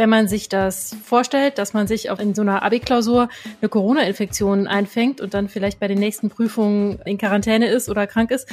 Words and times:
wenn 0.00 0.08
man 0.08 0.28
sich 0.28 0.48
das 0.48 0.96
vorstellt, 1.04 1.58
dass 1.58 1.74
man 1.74 1.86
sich 1.86 2.08
auch 2.08 2.20
in 2.20 2.34
so 2.34 2.40
einer 2.40 2.62
Abi-Klausur 2.62 3.28
eine 3.60 3.68
Corona-Infektion 3.68 4.66
einfängt 4.66 5.20
und 5.20 5.34
dann 5.34 5.50
vielleicht 5.50 5.78
bei 5.78 5.88
den 5.88 5.98
nächsten 5.98 6.30
Prüfungen 6.30 7.00
in 7.04 7.18
Quarantäne 7.18 7.66
ist 7.66 7.90
oder 7.90 8.06
krank 8.06 8.30
ist, 8.30 8.48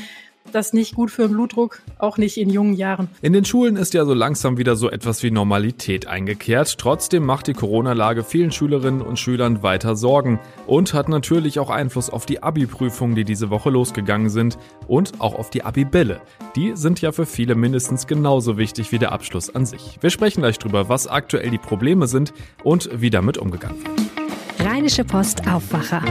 das 0.52 0.74
nicht 0.74 0.96
gut 0.96 1.12
für 1.12 1.24
den 1.24 1.34
Blutdruck, 1.34 1.82
auch 2.00 2.18
nicht 2.18 2.38
in 2.38 2.50
jungen 2.50 2.74
Jahren. 2.74 3.10
In 3.22 3.34
den 3.34 3.46
Schulen 3.46 3.76
ist 3.76 3.94
ja 3.94 4.06
so 4.06 4.14
langsam 4.14 4.58
wieder 4.58 4.76
so 4.76 4.90
etwas 4.90 5.24
wie 5.24 5.32
Normalität 5.32 6.08
eingekehrt. 6.08 6.78
Trotzdem 6.78 7.26
macht 7.26 7.48
die 7.48 7.54
Corona-Lage 7.54 8.24
vielen 8.24 8.52
Schülerinnen 8.52 9.02
und 9.02 9.20
Schülern 9.20 9.64
weiter 9.64 9.96
Sorgen 9.96 10.40
und 10.66 10.94
hat 10.94 11.10
natürlich 11.10 11.60
auch 11.60 11.70
Einfluss 11.70 12.10
auf 12.10 12.26
die 12.26 12.44
Abi-Prüfungen, 12.44 13.16
die 13.16 13.24
diese 13.24 13.50
Woche 13.50 13.70
losgegangen 13.70 14.30
sind 14.30 14.58
und 14.88 15.20
auch 15.20 15.36
auf 15.36 15.50
die 15.50 15.64
Abi-Bälle. 15.64 16.22
Die 16.56 16.76
sind 16.76 17.02
ja 17.02 17.12
für 17.12 17.26
viele 17.26 17.56
mindestens 17.56 18.08
genauso 18.08 18.58
wichtig 18.58 18.92
wie 18.92 19.00
der 19.00 19.12
Abschluss 19.12 19.54
an 19.54 19.66
sich. 19.66 19.98
Wir 20.02 20.10
sprechen 20.10 20.42
gleich 20.42 20.60
drüber, 20.60 20.90
was 20.90 21.08
aktuell 21.08 21.50
die 21.50 21.58
Probleme 21.58 22.08
sind 22.08 22.34
und 22.64 22.90
wie 22.94 23.10
damit 23.10 23.38
umgegangen 23.38 23.78
wird. 23.84 24.68
Rheinische 24.68 25.04
Post 25.04 25.48
Aufwacher. 25.48 26.02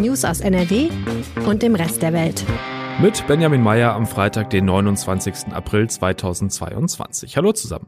News 0.00 0.24
aus 0.24 0.40
NRW 0.40 0.88
und 1.46 1.62
dem 1.62 1.74
Rest 1.74 2.02
der 2.02 2.12
Welt. 2.12 2.44
Mit 3.00 3.28
Benjamin 3.28 3.62
Meyer 3.62 3.94
am 3.94 4.08
Freitag, 4.08 4.50
den 4.50 4.64
29. 4.64 5.52
April 5.52 5.88
2022. 5.88 7.36
Hallo 7.36 7.52
zusammen. 7.52 7.86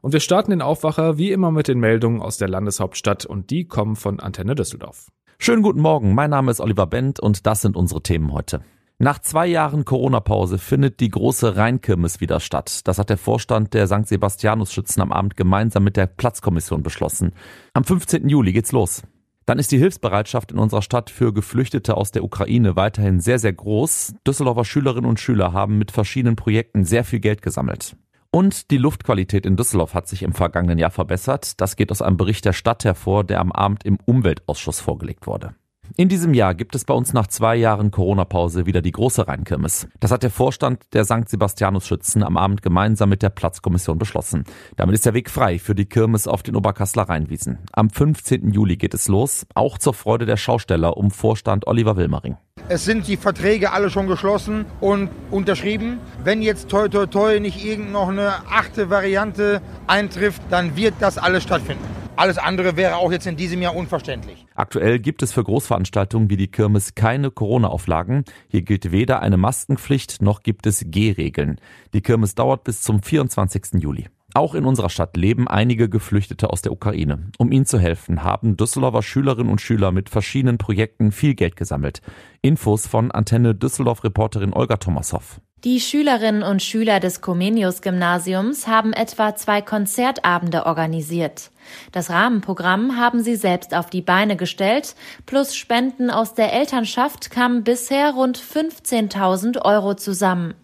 Und 0.00 0.14
wir 0.14 0.20
starten 0.20 0.52
den 0.52 0.62
Aufwacher 0.62 1.18
wie 1.18 1.32
immer 1.32 1.50
mit 1.50 1.68
den 1.68 1.78
Meldungen 1.78 2.22
aus 2.22 2.38
der 2.38 2.48
Landeshauptstadt 2.48 3.26
und 3.26 3.50
die 3.50 3.66
kommen 3.66 3.94
von 3.94 4.18
Antenne 4.18 4.54
Düsseldorf. 4.54 5.08
Schönen 5.38 5.60
guten 5.60 5.82
Morgen, 5.82 6.14
mein 6.14 6.30
Name 6.30 6.50
ist 6.50 6.60
Oliver 6.60 6.86
Bent 6.86 7.20
und 7.20 7.46
das 7.46 7.60
sind 7.60 7.76
unsere 7.76 8.02
Themen 8.02 8.32
heute. 8.32 8.62
Nach 8.98 9.18
zwei 9.18 9.46
Jahren 9.46 9.84
Corona-Pause 9.84 10.56
findet 10.56 11.00
die 11.00 11.10
große 11.10 11.56
Rheinkirmes 11.56 12.18
wieder 12.22 12.40
statt. 12.40 12.88
Das 12.88 12.98
hat 12.98 13.10
der 13.10 13.18
Vorstand 13.18 13.74
der 13.74 13.86
St. 13.86 14.08
Sebastianus-Schützen 14.08 15.02
am 15.02 15.12
Abend 15.12 15.36
gemeinsam 15.36 15.84
mit 15.84 15.98
der 15.98 16.06
Platzkommission 16.06 16.82
beschlossen. 16.82 17.32
Am 17.74 17.84
15. 17.84 18.30
Juli 18.30 18.54
geht's 18.54 18.72
los. 18.72 19.02
Dann 19.46 19.60
ist 19.60 19.70
die 19.70 19.78
Hilfsbereitschaft 19.78 20.50
in 20.50 20.58
unserer 20.58 20.82
Stadt 20.82 21.08
für 21.08 21.32
Geflüchtete 21.32 21.96
aus 21.96 22.10
der 22.10 22.24
Ukraine 22.24 22.74
weiterhin 22.74 23.20
sehr, 23.20 23.38
sehr 23.38 23.52
groß. 23.52 24.14
Düsseldorfer 24.26 24.64
Schülerinnen 24.64 25.08
und 25.08 25.20
Schüler 25.20 25.52
haben 25.52 25.78
mit 25.78 25.92
verschiedenen 25.92 26.34
Projekten 26.34 26.84
sehr 26.84 27.04
viel 27.04 27.20
Geld 27.20 27.42
gesammelt. 27.42 27.96
Und 28.32 28.72
die 28.72 28.76
Luftqualität 28.76 29.46
in 29.46 29.56
Düsseldorf 29.56 29.94
hat 29.94 30.08
sich 30.08 30.24
im 30.24 30.32
vergangenen 30.32 30.78
Jahr 30.78 30.90
verbessert. 30.90 31.60
Das 31.60 31.76
geht 31.76 31.92
aus 31.92 32.02
einem 32.02 32.16
Bericht 32.16 32.44
der 32.44 32.52
Stadt 32.52 32.84
hervor, 32.84 33.22
der 33.22 33.40
am 33.40 33.52
Abend 33.52 33.84
im 33.84 33.98
Umweltausschuss 34.04 34.80
vorgelegt 34.80 35.28
wurde. 35.28 35.54
In 35.96 36.08
diesem 36.08 36.34
Jahr 36.34 36.54
gibt 36.54 36.74
es 36.74 36.84
bei 36.84 36.94
uns 36.94 37.12
nach 37.12 37.26
zwei 37.26 37.56
Jahren 37.56 37.90
Corona-Pause 37.90 38.66
wieder 38.66 38.82
die 38.82 38.92
große 38.92 39.28
Rheinkirmes. 39.28 39.88
Das 40.00 40.10
hat 40.10 40.22
der 40.22 40.30
Vorstand 40.30 40.82
der 40.92 41.04
St. 41.04 41.28
Sebastianus-Schützen 41.28 42.22
am 42.22 42.36
Abend 42.36 42.62
gemeinsam 42.62 43.08
mit 43.08 43.22
der 43.22 43.30
Platzkommission 43.30 43.98
beschlossen. 43.98 44.44
Damit 44.76 44.94
ist 44.94 45.06
der 45.06 45.14
Weg 45.14 45.30
frei 45.30 45.58
für 45.58 45.74
die 45.74 45.86
Kirmes 45.86 46.26
auf 46.26 46.42
den 46.42 46.56
Oberkassler 46.56 47.04
Rheinwiesen. 47.04 47.58
Am 47.72 47.90
15. 47.90 48.50
Juli 48.50 48.76
geht 48.76 48.94
es 48.94 49.08
los, 49.08 49.46
auch 49.54 49.78
zur 49.78 49.94
Freude 49.94 50.26
der 50.26 50.36
Schausteller 50.36 50.96
um 50.96 51.10
Vorstand 51.10 51.66
Oliver 51.66 51.96
Wilmering. 51.96 52.36
Es 52.68 52.84
sind 52.84 53.06
die 53.06 53.16
Verträge 53.16 53.72
alle 53.72 53.90
schon 53.90 54.08
geschlossen 54.08 54.64
und 54.80 55.08
unterschrieben. 55.30 55.98
Wenn 56.24 56.42
jetzt 56.42 56.68
toi 56.68 56.88
toi 56.88 57.06
toi 57.06 57.38
nicht 57.38 57.64
irgend 57.64 57.92
noch 57.92 58.08
eine 58.08 58.32
achte 58.50 58.90
Variante 58.90 59.62
eintrifft, 59.86 60.42
dann 60.50 60.76
wird 60.76 60.94
das 60.98 61.16
alles 61.16 61.44
stattfinden. 61.44 62.05
Alles 62.16 62.38
andere 62.38 62.76
wäre 62.76 62.96
auch 62.96 63.12
jetzt 63.12 63.26
in 63.26 63.36
diesem 63.36 63.60
Jahr 63.60 63.76
unverständlich. 63.76 64.46
Aktuell 64.54 64.98
gibt 64.98 65.22
es 65.22 65.32
für 65.32 65.44
Großveranstaltungen 65.44 66.30
wie 66.30 66.36
die 66.36 66.50
Kirmes 66.50 66.94
keine 66.94 67.30
Corona-Auflagen. 67.30 68.24
Hier 68.48 68.62
gilt 68.62 68.90
weder 68.90 69.20
eine 69.20 69.36
Maskenpflicht 69.36 70.22
noch 70.22 70.42
gibt 70.42 70.66
es 70.66 70.84
G-Regeln. 70.86 71.60
Die 71.92 72.00
Kirmes 72.00 72.34
dauert 72.34 72.64
bis 72.64 72.80
zum 72.80 73.02
24. 73.02 73.82
Juli. 73.82 74.06
Auch 74.34 74.54
in 74.54 74.64
unserer 74.66 74.90
Stadt 74.90 75.16
leben 75.16 75.48
einige 75.48 75.88
Geflüchtete 75.88 76.50
aus 76.50 76.60
der 76.60 76.72
Ukraine. 76.72 77.30
Um 77.38 77.52
ihnen 77.52 77.64
zu 77.64 77.78
helfen, 77.78 78.22
haben 78.22 78.56
Düsseldorfer 78.56 79.02
Schülerinnen 79.02 79.50
und 79.50 79.60
Schüler 79.60 79.92
mit 79.92 80.10
verschiedenen 80.10 80.58
Projekten 80.58 81.12
viel 81.12 81.34
Geld 81.34 81.56
gesammelt. 81.56 82.02
Infos 82.42 82.86
von 82.86 83.10
Antenne 83.10 83.54
Düsseldorf-Reporterin 83.54 84.52
Olga 84.52 84.76
Thomashoff. 84.76 85.40
Die 85.64 85.80
Schülerinnen 85.80 86.44
und 86.44 86.62
Schüler 86.62 87.00
des 87.00 87.22
Comenius-Gymnasiums 87.22 88.68
haben 88.68 88.92
etwa 88.92 89.34
zwei 89.34 89.62
Konzertabende 89.62 90.64
organisiert. 90.64 91.50
Das 91.90 92.08
Rahmenprogramm 92.08 92.98
haben 92.98 93.20
sie 93.22 93.34
selbst 93.34 93.74
auf 93.74 93.90
die 93.90 94.02
Beine 94.02 94.36
gestellt, 94.36 94.94
plus 95.24 95.56
Spenden 95.56 96.08
aus 96.08 96.34
der 96.34 96.52
Elternschaft 96.52 97.30
kamen 97.30 97.64
bisher 97.64 98.12
rund 98.12 98.38
15.000 98.38 99.60
Euro 99.64 99.94
zusammen. 99.94 100.54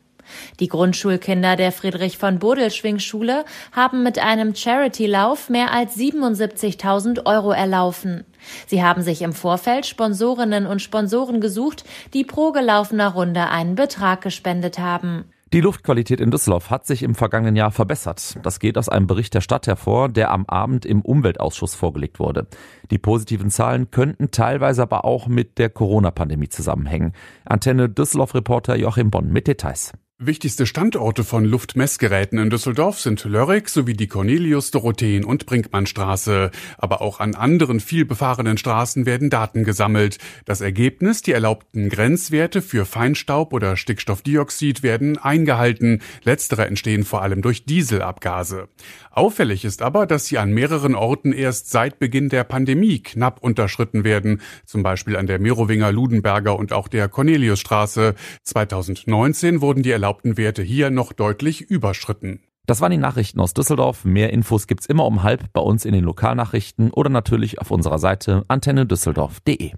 Die 0.61 0.69
Grundschulkinder 0.69 1.57
der 1.57 1.73
Friedrich 1.73 2.19
von 2.19 2.39
Bodelschwing 2.39 2.99
Schule 2.99 3.45
haben 3.73 4.03
mit 4.03 4.19
einem 4.19 4.55
Charity-Lauf 4.55 5.49
mehr 5.49 5.73
als 5.73 5.97
77.000 5.97 7.27
Euro 7.27 7.53
erlaufen. 7.53 8.25
Sie 8.67 8.83
haben 8.83 9.03
sich 9.03 9.23
im 9.23 9.33
Vorfeld 9.33 9.87
Sponsorinnen 9.87 10.67
und 10.67 10.83
Sponsoren 10.83 11.41
gesucht, 11.41 11.85
die 12.15 12.25
pro 12.25 12.53
gelaufener 12.53 13.09
Runde 13.09 13.49
einen 13.49 13.75
Betrag 13.75 14.23
gespendet 14.23 14.79
haben. 14.79 15.25
Die 15.53 15.61
Luftqualität 15.61 16.19
in 16.19 16.31
Düsseldorf 16.31 16.71
hat 16.71 16.87
sich 16.87 17.03
im 17.03 17.15
vergangenen 17.15 17.57
Jahr 17.57 17.73
verbessert. 17.73 18.39
Das 18.43 18.59
geht 18.59 18.79
aus 18.79 18.89
einem 18.89 19.07
Bericht 19.07 19.35
der 19.35 19.43
Stadt 19.43 19.67
hervor, 19.67 20.09
der 20.09 20.31
am 20.31 20.47
Abend 20.47 20.87
im 20.87 21.03
Umweltausschuss 21.03 21.75
vorgelegt 21.75 22.19
wurde. 22.19 22.47
Die 22.91 22.97
positiven 22.97 23.51
Zahlen 23.51 23.91
könnten 23.91 24.31
teilweise 24.31 24.81
aber 24.81 25.05
auch 25.05 25.27
mit 25.27 25.59
der 25.59 25.69
Corona-Pandemie 25.69 26.49
zusammenhängen. 26.49 27.13
Antenne 27.45 27.91
Düsseldorf-Reporter 27.91 28.77
Joachim 28.77 29.11
Bonn 29.11 29.31
mit 29.31 29.47
Details. 29.47 29.93
Wichtigste 30.25 30.67
Standorte 30.67 31.25
von 31.25 31.45
Luftmessgeräten 31.45 32.39
in 32.39 32.49
Düsseldorf 32.49 33.01
sind 33.01 33.25
Lörrick 33.25 33.69
sowie 33.69 33.95
die 33.95 34.07
Cornelius, 34.07 34.71
Dorotheen 34.71 35.25
und 35.25 35.47
Brinkmannstraße. 35.47 36.53
Aber 36.79 37.03
auch 37.03 37.19
an 37.19 37.35
anderen 37.35 37.81
vielbefahrenen 37.81 38.57
Straßen 38.57 39.05
werden 39.05 39.31
Daten 39.31 39.65
gesammelt. 39.65 40.19
Das 40.45 40.61
Ergebnis, 40.61 41.23
die 41.23 41.33
erlaubten 41.33 41.89
Grenzwerte 41.89 42.63
für 42.63 42.85
Feinstaub 42.85 43.53
oder 43.53 43.77
Stickstoffdioxid 43.77 44.85
werden 44.85 45.19
eingehalten. 45.19 46.03
Letztere 46.23 46.67
entstehen 46.67 47.03
vor 47.03 47.23
allem 47.23 47.43
durch 47.43 47.65
Dieselabgase. 47.65 48.69
Auffällig 49.11 49.65
ist 49.65 49.83
aber, 49.83 50.07
dass 50.07 50.27
sie 50.27 50.39
an 50.39 50.53
mehreren 50.53 50.95
Orten 50.95 51.33
erst 51.33 51.69
seit 51.69 51.99
Beginn 51.99 52.29
der 52.29 52.45
Pandemie 52.45 53.01
knapp 53.01 53.43
unterschritten 53.43 54.05
werden. 54.05 54.41
Zum 54.67 54.85
Beispiel 54.85 55.17
an 55.17 55.27
der 55.27 55.41
Merowinger, 55.41 55.91
Ludenberger 55.91 56.57
und 56.57 56.73
auch 56.73 56.87
der 56.87 57.09
Corneliusstraße. 57.09 58.15
2019 58.45 59.61
wurden 59.61 59.83
die 59.83 59.91
erlaubten 59.91 60.12
erlaubten 60.13 60.37
Werte 60.37 60.63
hier 60.63 60.91
noch 60.91 61.15
deutlich 61.15 61.63
überschritten. 61.63 62.41
Das 62.67 62.83
waren 62.83 62.91
die 62.91 62.99
Nachrichten 62.99 63.41
aus 63.41 63.55
Düsseldorf. 63.55 64.05
Mehr 64.05 64.31
Infos 64.31 64.67
gibt's 64.67 64.85
immer 64.85 65.07
um 65.07 65.23
halb 65.23 65.51
bei 65.55 65.63
uns 65.63 65.87
in 65.87 65.95
den 65.95 66.05
Lokalnachrichten 66.05 66.91
oder 66.91 67.09
natürlich 67.09 67.61
auf 67.61 67.71
unserer 67.71 67.99
Seite 67.99 68.45
antennedüsseldorf.de. 68.49 69.73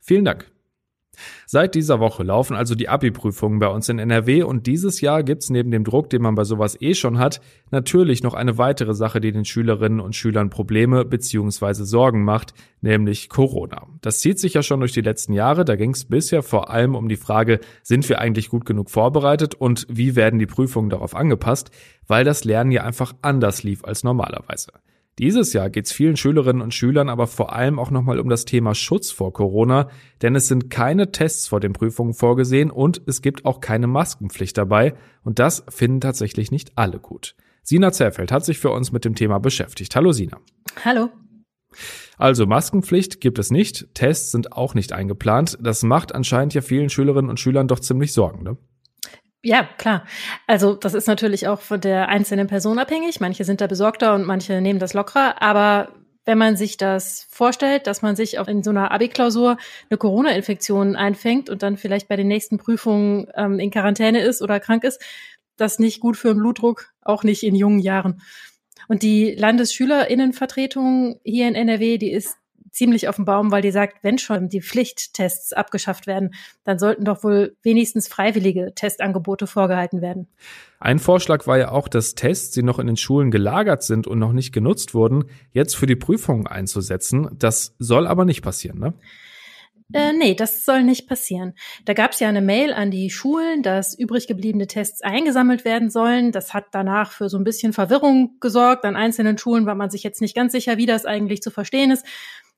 Vielen 0.00 0.24
Dank. 0.24 0.50
Seit 1.46 1.74
dieser 1.74 2.00
Woche 2.00 2.22
laufen 2.22 2.56
also 2.56 2.74
die 2.74 2.88
Abi-Prüfungen 2.88 3.58
bei 3.58 3.68
uns 3.68 3.88
in 3.88 3.98
NRW 3.98 4.42
und 4.42 4.66
dieses 4.66 5.00
Jahr 5.00 5.22
gibt's 5.22 5.50
neben 5.50 5.70
dem 5.70 5.84
Druck, 5.84 6.10
den 6.10 6.22
man 6.22 6.34
bei 6.34 6.44
sowas 6.44 6.80
eh 6.80 6.94
schon 6.94 7.18
hat, 7.18 7.40
natürlich 7.70 8.22
noch 8.22 8.34
eine 8.34 8.58
weitere 8.58 8.94
Sache, 8.94 9.20
die 9.20 9.32
den 9.32 9.44
Schülerinnen 9.44 10.00
und 10.00 10.14
Schülern 10.14 10.50
Probleme 10.50 11.04
bzw. 11.04 11.84
Sorgen 11.84 12.24
macht, 12.24 12.54
nämlich 12.80 13.28
Corona. 13.28 13.86
Das 14.00 14.20
zieht 14.20 14.38
sich 14.38 14.54
ja 14.54 14.62
schon 14.62 14.80
durch 14.80 14.92
die 14.92 15.00
letzten 15.00 15.32
Jahre, 15.32 15.64
da 15.64 15.76
ging's 15.76 16.04
bisher 16.04 16.42
vor 16.42 16.70
allem 16.70 16.94
um 16.94 17.08
die 17.08 17.16
Frage, 17.16 17.60
sind 17.82 18.08
wir 18.08 18.20
eigentlich 18.20 18.48
gut 18.48 18.64
genug 18.64 18.90
vorbereitet 18.90 19.54
und 19.54 19.86
wie 19.90 20.16
werden 20.16 20.38
die 20.38 20.46
Prüfungen 20.46 20.90
darauf 20.90 21.14
angepasst, 21.14 21.70
weil 22.06 22.24
das 22.24 22.44
Lernen 22.44 22.72
ja 22.72 22.84
einfach 22.84 23.14
anders 23.22 23.62
lief 23.62 23.84
als 23.84 24.04
normalerweise. 24.04 24.72
Dieses 25.18 25.54
Jahr 25.54 25.70
geht 25.70 25.86
es 25.86 25.92
vielen 25.92 26.18
Schülerinnen 26.18 26.60
und 26.60 26.74
Schülern 26.74 27.08
aber 27.08 27.26
vor 27.26 27.54
allem 27.54 27.78
auch 27.78 27.90
nochmal 27.90 28.20
um 28.20 28.28
das 28.28 28.44
Thema 28.44 28.74
Schutz 28.74 29.10
vor 29.10 29.32
Corona, 29.32 29.88
denn 30.20 30.34
es 30.34 30.46
sind 30.46 30.68
keine 30.68 31.10
Tests 31.10 31.48
vor 31.48 31.58
den 31.58 31.72
Prüfungen 31.72 32.12
vorgesehen 32.12 32.70
und 32.70 33.00
es 33.06 33.22
gibt 33.22 33.46
auch 33.46 33.60
keine 33.60 33.86
Maskenpflicht 33.86 34.58
dabei 34.58 34.94
und 35.24 35.38
das 35.38 35.64
finden 35.70 36.02
tatsächlich 36.02 36.50
nicht 36.50 36.72
alle 36.76 36.98
gut. 36.98 37.34
Sina 37.62 37.92
Zerfeld 37.92 38.30
hat 38.30 38.44
sich 38.44 38.58
für 38.58 38.70
uns 38.70 38.92
mit 38.92 39.06
dem 39.06 39.14
Thema 39.14 39.38
beschäftigt. 39.38 39.96
Hallo 39.96 40.12
Sina. 40.12 40.38
Hallo. 40.84 41.08
Also 42.18 42.46
Maskenpflicht 42.46 43.20
gibt 43.22 43.38
es 43.38 43.50
nicht, 43.50 43.94
Tests 43.94 44.32
sind 44.32 44.52
auch 44.52 44.74
nicht 44.74 44.92
eingeplant. 44.92 45.56
Das 45.62 45.82
macht 45.82 46.14
anscheinend 46.14 46.52
ja 46.52 46.60
vielen 46.60 46.90
Schülerinnen 46.90 47.30
und 47.30 47.40
Schülern 47.40 47.68
doch 47.68 47.80
ziemlich 47.80 48.12
Sorgen, 48.12 48.42
ne? 48.42 48.58
Ja, 49.46 49.62
klar. 49.78 50.04
Also 50.48 50.74
das 50.74 50.92
ist 50.92 51.06
natürlich 51.06 51.46
auch 51.46 51.60
von 51.60 51.80
der 51.80 52.08
einzelnen 52.08 52.48
Person 52.48 52.80
abhängig. 52.80 53.20
Manche 53.20 53.44
sind 53.44 53.60
da 53.60 53.68
besorgter 53.68 54.16
und 54.16 54.24
manche 54.24 54.60
nehmen 54.60 54.80
das 54.80 54.92
lockerer. 54.92 55.40
Aber 55.40 55.92
wenn 56.24 56.36
man 56.36 56.56
sich 56.56 56.78
das 56.78 57.28
vorstellt, 57.30 57.86
dass 57.86 58.02
man 58.02 58.16
sich 58.16 58.40
auch 58.40 58.48
in 58.48 58.64
so 58.64 58.70
einer 58.70 58.90
Abi-Klausur 58.90 59.56
eine 59.88 59.98
Corona-Infektion 59.98 60.96
einfängt 60.96 61.48
und 61.48 61.62
dann 61.62 61.76
vielleicht 61.76 62.08
bei 62.08 62.16
den 62.16 62.26
nächsten 62.26 62.58
Prüfungen 62.58 63.28
ähm, 63.36 63.60
in 63.60 63.70
Quarantäne 63.70 64.20
ist 64.20 64.42
oder 64.42 64.58
krank 64.58 64.82
ist, 64.82 65.00
das 65.56 65.78
nicht 65.78 66.00
gut 66.00 66.16
für 66.16 66.34
den 66.34 66.38
Blutdruck, 66.38 66.92
auch 67.00 67.22
nicht 67.22 67.44
in 67.44 67.54
jungen 67.54 67.78
Jahren. 67.78 68.22
Und 68.88 69.04
die 69.04 69.36
Landesschülerinnenvertretung 69.36 71.20
hier 71.22 71.46
in 71.46 71.54
NRW, 71.54 71.98
die 71.98 72.10
ist 72.10 72.36
ziemlich 72.76 73.08
auf 73.08 73.16
dem 73.16 73.24
Baum, 73.24 73.50
weil 73.50 73.62
die 73.62 73.70
sagt, 73.70 74.04
wenn 74.04 74.18
schon 74.18 74.48
die 74.48 74.60
Pflichttests 74.60 75.52
abgeschafft 75.52 76.06
werden, 76.06 76.34
dann 76.64 76.78
sollten 76.78 77.04
doch 77.04 77.24
wohl 77.24 77.56
wenigstens 77.62 78.06
freiwillige 78.06 78.72
Testangebote 78.74 79.46
vorgehalten 79.46 80.02
werden. 80.02 80.28
Ein 80.78 80.98
Vorschlag 80.98 81.46
war 81.46 81.58
ja 81.58 81.70
auch, 81.70 81.88
dass 81.88 82.14
Tests, 82.14 82.50
die 82.50 82.62
noch 82.62 82.78
in 82.78 82.86
den 82.86 82.96
Schulen 82.96 83.30
gelagert 83.30 83.82
sind 83.82 84.06
und 84.06 84.18
noch 84.18 84.32
nicht 84.32 84.52
genutzt 84.52 84.94
wurden, 84.94 85.24
jetzt 85.52 85.74
für 85.74 85.86
die 85.86 85.96
Prüfungen 85.96 86.46
einzusetzen. 86.46 87.28
Das 87.38 87.74
soll 87.78 88.06
aber 88.06 88.24
nicht 88.24 88.42
passieren, 88.42 88.78
ne? 88.78 88.94
Äh, 89.92 90.12
nee, 90.12 90.34
das 90.34 90.64
soll 90.64 90.82
nicht 90.82 91.08
passieren. 91.08 91.54
Da 91.84 91.92
gab 91.92 92.10
es 92.10 92.18
ja 92.18 92.28
eine 92.28 92.42
Mail 92.42 92.72
an 92.72 92.90
die 92.90 93.08
Schulen, 93.08 93.62
dass 93.62 93.96
übrig 93.96 94.26
gebliebene 94.26 94.66
Tests 94.66 95.00
eingesammelt 95.00 95.64
werden 95.64 95.90
sollen. 95.90 96.32
Das 96.32 96.52
hat 96.54 96.64
danach 96.72 97.12
für 97.12 97.28
so 97.28 97.38
ein 97.38 97.44
bisschen 97.44 97.72
Verwirrung 97.72 98.36
gesorgt. 98.40 98.84
An 98.84 98.96
einzelnen 98.96 99.38
Schulen 99.38 99.64
war 99.64 99.76
man 99.76 99.90
sich 99.90 100.02
jetzt 100.02 100.20
nicht 100.20 100.34
ganz 100.34 100.50
sicher, 100.52 100.76
wie 100.76 100.86
das 100.86 101.04
eigentlich 101.04 101.40
zu 101.40 101.52
verstehen 101.52 101.92
ist. 101.92 102.04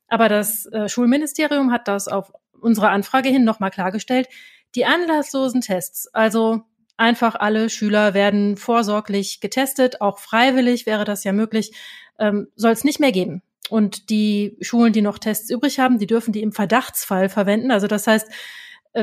Aber 0.08 0.28
das 0.28 0.66
äh, 0.66 0.88
Schulministerium 0.88 1.70
hat 1.70 1.88
das 1.88 2.08
auf 2.08 2.32
unsere 2.60 2.88
Anfrage 2.88 3.28
hin 3.28 3.44
nochmal 3.44 3.70
klargestellt. 3.70 4.28
Die 4.74 4.84
anlasslosen 4.84 5.60
Tests, 5.60 6.12
also 6.12 6.62
einfach 6.96 7.34
alle 7.36 7.70
Schüler 7.70 8.12
werden 8.14 8.56
vorsorglich 8.56 9.40
getestet, 9.40 10.00
auch 10.00 10.18
freiwillig 10.18 10.86
wäre 10.86 11.04
das 11.04 11.24
ja 11.24 11.32
möglich, 11.32 11.72
ähm, 12.18 12.48
soll 12.56 12.72
es 12.72 12.84
nicht 12.84 13.00
mehr 13.00 13.12
geben. 13.12 13.42
Und 13.70 14.10
die 14.10 14.56
Schulen, 14.60 14.92
die 14.92 15.02
noch 15.02 15.18
Tests 15.18 15.50
übrig 15.50 15.78
haben, 15.78 15.98
die 15.98 16.06
dürfen 16.06 16.32
die 16.32 16.42
im 16.42 16.52
Verdachtsfall 16.52 17.28
verwenden. 17.28 17.70
Also 17.70 17.86
das 17.86 18.06
heißt, 18.06 18.28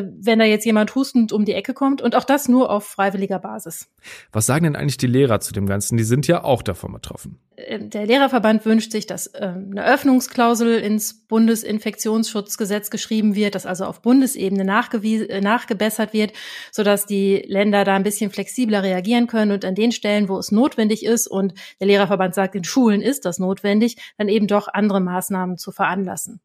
wenn 0.04 0.40
da 0.40 0.46
jetzt 0.46 0.66
jemand 0.66 0.94
hustend 0.96 1.32
um 1.32 1.46
die 1.46 1.54
Ecke 1.54 1.74
kommt 1.74 2.02
und 2.02 2.16
auch 2.16 2.24
das 2.24 2.48
nur 2.48 2.70
auf 2.70 2.86
freiwilliger 2.86 3.40
Basis. 3.40 3.88
Was 4.32 4.46
sagen 4.46 4.64
denn 4.64 4.76
eigentlich 4.76 4.98
die 4.98 5.08
Lehrer 5.08 5.40
zu 5.40 5.54
dem 5.54 5.66
Ganzen? 5.66 5.98
Die 5.98 6.04
sind 6.04 6.28
ja 6.28 6.44
auch 6.44 6.62
davon 6.62 6.92
betroffen. 6.94 7.40
Äh, 7.56 7.80
der 7.80 8.06
Lehrerverband 8.06 8.66
wünscht 8.66 8.92
sich, 8.92 9.06
dass 9.06 9.32
ähm, 9.36 9.70
eine 9.72 9.86
Öffnungsklausel 9.86 10.80
ins 10.80 11.26
Bundesinfektionsschutzgesetz 11.28 12.90
geschrieben 12.90 13.36
wird, 13.36 13.56
dass 13.56 13.66
also 13.66 13.86
auf 13.86 14.02
Bundesebene 14.02 14.64
äh, 14.64 15.42
nachgebessert 15.42 16.14
wird, 16.14 16.34
sodass 16.72 17.06
die 17.06 17.44
Länder 17.48 17.84
da 17.84 17.96
ein 17.96 18.04
bisschen 18.04 18.32
flexibler 18.32 18.84
reagieren 18.84 19.28
können 19.28 19.52
und 19.52 19.66
an 19.66 19.76
den 19.76 19.92
Stellen, 19.92 20.30
wo 20.30 20.38
es 20.38 20.52
notwendig 20.52 21.06
ist 21.06 21.28
und 21.28 21.54
der 21.80 21.88
Lehrerverband 21.88 22.36
sagt, 22.36 22.56
in 22.56 22.64
Schulen 22.64 23.02
ist 23.02 23.26
das 23.26 23.40
notwendig, 23.40 23.98
dann 24.18 24.28
eben 24.28 24.48
doch 24.48 24.68
andere 24.72 25.00
Maßnahmen 25.00 25.58
zu 25.58 25.72
veranlassen. 25.72 26.42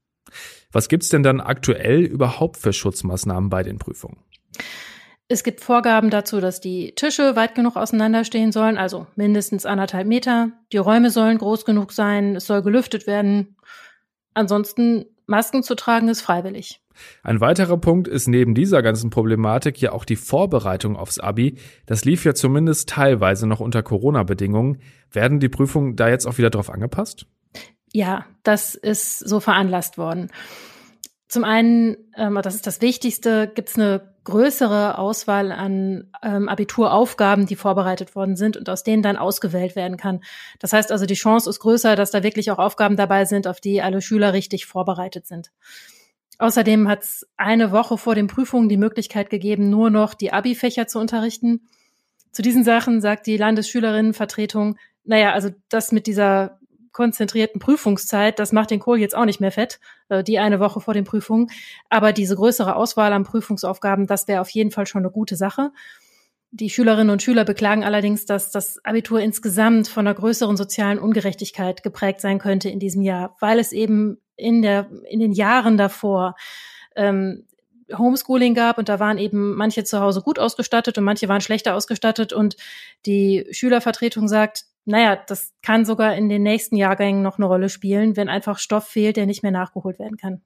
Was 0.73 0.89
gibt's 0.89 1.09
denn 1.09 1.23
dann 1.23 1.41
aktuell 1.41 2.03
überhaupt 2.03 2.57
für 2.57 2.73
Schutzmaßnahmen 2.73 3.51
bei 3.51 3.63
den 3.63 3.79
Prüfungen? 3.79 4.19
Es 5.29 5.45
gibt 5.45 5.61
Vorgaben 5.61 6.11
dazu, 6.11 6.41
dass 6.41 6.61
die 6.61 6.93
Tische 6.97 7.37
weit 7.37 7.55
genug 7.55 7.77
auseinanderstehen 7.77 8.51
sollen, 8.51 8.77
also 8.77 9.07
mindestens 9.15 9.65
anderthalb 9.65 10.09
Meter. 10.09 10.51
Die 10.73 10.79
Räume 10.79 11.11
sollen 11.11 11.39
groß 11.39 11.65
genug 11.65 11.93
sein, 11.93 12.35
es 12.35 12.47
soll 12.47 12.63
gelüftet 12.63 13.07
werden. 13.07 13.57
Ansonsten 14.35 15.07
Masken 15.27 15.63
zu 15.63 15.77
tragen 15.77 16.09
ist 16.09 16.23
freiwillig. 16.23 16.81
Ein 17.23 17.41
weiterer 17.41 17.77
Punkt 17.77 18.09
ist 18.09 18.27
neben 18.27 18.57
dieser 18.57 18.83
ganzen 18.83 19.11
Problematik 19.11 19.81
ja 19.81 19.93
auch 19.93 20.05
die 20.05 20.17
Vorbereitung 20.17 20.97
aufs 20.97 21.21
Abi. 21.21 21.57
Das 21.87 22.05
lief 22.05 22.25
ja 22.25 22.35
zumindest 22.35 22.89
teilweise 22.89 23.47
noch 23.47 23.61
unter 23.61 23.85
Corona-Bedingungen. 23.85 24.79
Werden 25.13 25.39
die 25.39 25.49
Prüfungen 25.49 25.95
da 25.95 26.09
jetzt 26.09 26.27
auch 26.27 26.39
wieder 26.39 26.51
drauf 26.51 26.69
angepasst? 26.69 27.27
Ja, 27.93 28.27
das 28.43 28.75
ist 28.75 29.19
so 29.19 29.41
veranlasst 29.41 29.99
worden. 29.99 30.31
Zum 31.29 31.45
einen, 31.45 31.97
ähm, 32.17 32.39
das 32.43 32.55
ist 32.55 32.67
das 32.67 32.81
Wichtigste, 32.81 33.51
gibt 33.55 33.69
es 33.71 33.77
eine 33.77 34.15
größere 34.25 34.99
Auswahl 34.99 35.51
an 35.51 36.11
ähm, 36.23 36.49
Abituraufgaben, 36.49 37.47
die 37.47 37.57
vorbereitet 37.57 38.15
worden 38.15 38.37
sind 38.37 38.57
und 38.57 38.69
aus 38.69 38.83
denen 38.83 39.03
dann 39.03 39.17
ausgewählt 39.17 39.77
werden 39.77 39.97
kann. 39.97 40.23
Das 40.59 40.73
heißt 40.73 40.93
also, 40.93 41.07
die 41.07 41.15
Chance 41.15 41.49
ist 41.49 41.61
größer, 41.61 41.97
dass 41.97 42.11
da 42.11 42.23
wirklich 42.23 42.51
auch 42.51 42.59
Aufgaben 42.59 42.97
dabei 42.97 43.25
sind, 43.25 43.47
auf 43.47 43.61
die 43.61 43.81
alle 43.81 44.03
Schüler 44.03 44.33
richtig 44.33 44.67
vorbereitet 44.67 45.27
sind. 45.27 45.51
Außerdem 46.39 46.89
hat 46.89 47.03
es 47.03 47.29
eine 47.37 47.71
Woche 47.71 47.99
vor 47.99 48.15
den 48.15 48.27
Prüfungen 48.27 48.69
die 48.69 48.77
Möglichkeit 48.77 49.31
gegeben, 49.31 49.69
nur 49.69 49.91
noch 49.91 50.15
die 50.15 50.33
Abi-Fächer 50.33 50.87
zu 50.87 50.99
unterrichten. 50.99 51.69
Zu 52.33 52.43
diesen 52.43 52.65
Sachen 52.65 53.01
sagt 53.01 53.27
die 53.27 53.37
Landesschülerinnenvertretung, 53.37 54.77
naja, 55.05 55.33
also 55.33 55.51
das 55.69 55.93
mit 55.93 56.07
dieser 56.07 56.60
konzentrierten 56.93 57.61
Prüfungszeit, 57.61 58.39
das 58.39 58.53
macht 58.53 58.71
den 58.71 58.81
Kohl 58.81 58.99
jetzt 58.99 59.17
auch 59.17 59.25
nicht 59.25 59.41
mehr 59.41 59.53
fett, 59.53 59.81
äh, 60.09 60.25
die 60.25 60.39
eine 60.39 60.61
Woche 60.61 60.81
vor 60.81 60.95
den 60.95 61.05
Prüfungen. 61.05 61.51
Aber 61.89 62.13
diese 62.13 62.37
größere 62.37 62.77
Auswahl 62.77 63.13
an 63.13 63.25
Prüfungsaufgaben, 63.25 64.07
das 64.07 64.29
wäre 64.29 64.41
auf 64.41 64.51
jeden 64.51 64.71
Fall 64.71 64.87
schon 64.87 65.03
eine 65.03 65.11
gute 65.11 65.37
Sache. 65.37 65.71
Die 66.53 66.71
Schülerinnen 66.71 67.11
und 67.11 67.23
Schüler 67.23 67.45
beklagen 67.45 67.85
allerdings, 67.85 68.27
dass 68.27 68.51
das 68.51 68.85
Abitur 68.85 69.21
insgesamt 69.21 69.87
von 69.87 70.07
einer 70.07 70.17
größeren 70.17 70.57
sozialen 70.57 70.99
Ungerechtigkeit 70.99 71.85
geprägt 71.85 72.21
sein 72.21 72.41
könnte 72.41 72.69
in 72.69 72.81
diesem 72.81 73.03
Jahr, 73.03 73.37
weil 73.39 73.61
es 73.61 73.71
eben 73.71 74.19
in 74.37 74.63
der 74.63 74.91
in 75.09 75.21
den 75.21 75.33
Jahren 75.33 75.77
davor 75.77 76.35
ähm, 76.97 77.47
Homeschooling 77.97 78.55
gab 78.55 78.79
und 78.79 78.89
da 78.89 79.01
waren 79.01 79.19
eben 79.19 79.55
manche 79.55 79.85
zu 79.85 80.01
Hause 80.01 80.23
gut 80.23 80.39
ausgestattet 80.39 80.99
und 80.99 81.05
manche 81.05 81.29
waren 81.29 81.41
schlechter 81.41 81.75
ausgestattet 81.75 82.33
und 82.33 82.57
die 83.07 83.47
Schülervertretung 83.51 84.29
sagt, 84.29 84.65
naja, 84.85 85.19
das 85.27 85.53
kann 85.63 85.85
sogar 85.85 86.17
in 86.17 86.29
den 86.29 86.43
nächsten 86.43 86.77
Jahrgängen 86.77 87.23
noch 87.23 87.39
eine 87.39 87.47
Rolle 87.47 87.69
spielen, 87.69 88.17
wenn 88.17 88.29
einfach 88.29 88.59
Stoff 88.59 88.87
fehlt, 88.87 89.17
der 89.17 89.27
nicht 89.27 89.43
mehr 89.43 89.53
nachgeholt 89.53 89.99
werden 89.99 90.17
kann. 90.17 90.41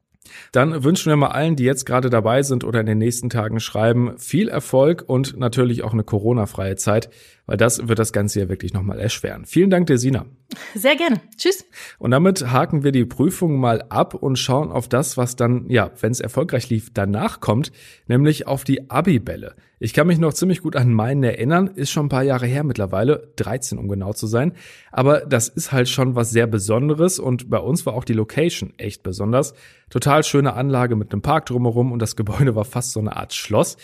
Dann 0.52 0.84
wünschen 0.84 1.10
wir 1.10 1.16
mal 1.16 1.28
allen, 1.28 1.56
die 1.56 1.64
jetzt 1.64 1.84
gerade 1.84 2.08
dabei 2.08 2.42
sind 2.42 2.64
oder 2.64 2.80
in 2.80 2.86
den 2.86 2.98
nächsten 2.98 3.28
Tagen 3.28 3.60
schreiben, 3.60 4.18
viel 4.18 4.48
Erfolg 4.48 5.04
und 5.06 5.36
natürlich 5.36 5.82
auch 5.84 5.92
eine 5.92 6.04
Corona-freie 6.04 6.76
Zeit, 6.76 7.10
weil 7.46 7.56
das 7.56 7.88
wird 7.88 7.98
das 7.98 8.12
Ganze 8.12 8.40
ja 8.40 8.48
wirklich 8.48 8.72
nochmal 8.72 8.98
erschweren. 8.98 9.44
Vielen 9.44 9.70
Dank, 9.70 9.86
der 9.86 9.98
Sina. 9.98 10.26
Sehr 10.74 10.96
gerne. 10.96 11.20
Tschüss. 11.36 11.66
Und 11.98 12.10
damit 12.10 12.50
haken 12.50 12.84
wir 12.84 12.92
die 12.92 13.04
Prüfung 13.04 13.58
mal 13.58 13.82
ab 13.88 14.14
und 14.14 14.38
schauen 14.38 14.70
auf 14.70 14.88
das, 14.88 15.16
was 15.16 15.36
dann, 15.36 15.68
ja, 15.68 15.90
wenn 16.00 16.12
es 16.12 16.20
erfolgreich 16.20 16.68
lief, 16.70 16.90
danach 16.92 17.40
kommt, 17.40 17.72
nämlich 18.06 18.46
auf 18.46 18.64
die 18.64 18.90
Abi-Bälle. 18.90 19.56
Ich 19.80 19.92
kann 19.92 20.06
mich 20.06 20.18
noch 20.18 20.32
ziemlich 20.32 20.62
gut 20.62 20.76
an 20.76 20.92
meinen 20.94 21.22
erinnern, 21.24 21.66
ist 21.66 21.90
schon 21.90 22.06
ein 22.06 22.10
paar 22.10 22.22
Jahre 22.22 22.46
her 22.46 22.64
mittlerweile, 22.64 23.32
13 23.36 23.76
um 23.76 23.88
genau 23.88 24.14
zu 24.14 24.26
sein. 24.26 24.52
Aber 24.92 25.20
das 25.20 25.48
ist 25.48 25.72
halt 25.72 25.88
schon 25.88 26.14
was 26.14 26.30
sehr 26.30 26.46
Besonderes 26.46 27.18
und 27.18 27.50
bei 27.50 27.58
uns 27.58 27.84
war 27.84 27.94
auch 27.94 28.04
die 28.04 28.14
Location 28.14 28.72
echt 28.78 29.02
besonders. 29.02 29.52
Total 29.90 30.24
schöne 30.24 30.54
Anlage 30.54 30.96
mit 30.96 31.12
einem 31.12 31.20
Park 31.20 31.46
drumherum 31.46 31.92
und 31.92 31.98
das 31.98 32.16
Gebäude 32.16 32.54
war 32.54 32.64
fast 32.64 32.92
so 32.92 33.00
eine 33.00 33.16
Art 33.16 33.34
Schloss. 33.34 33.76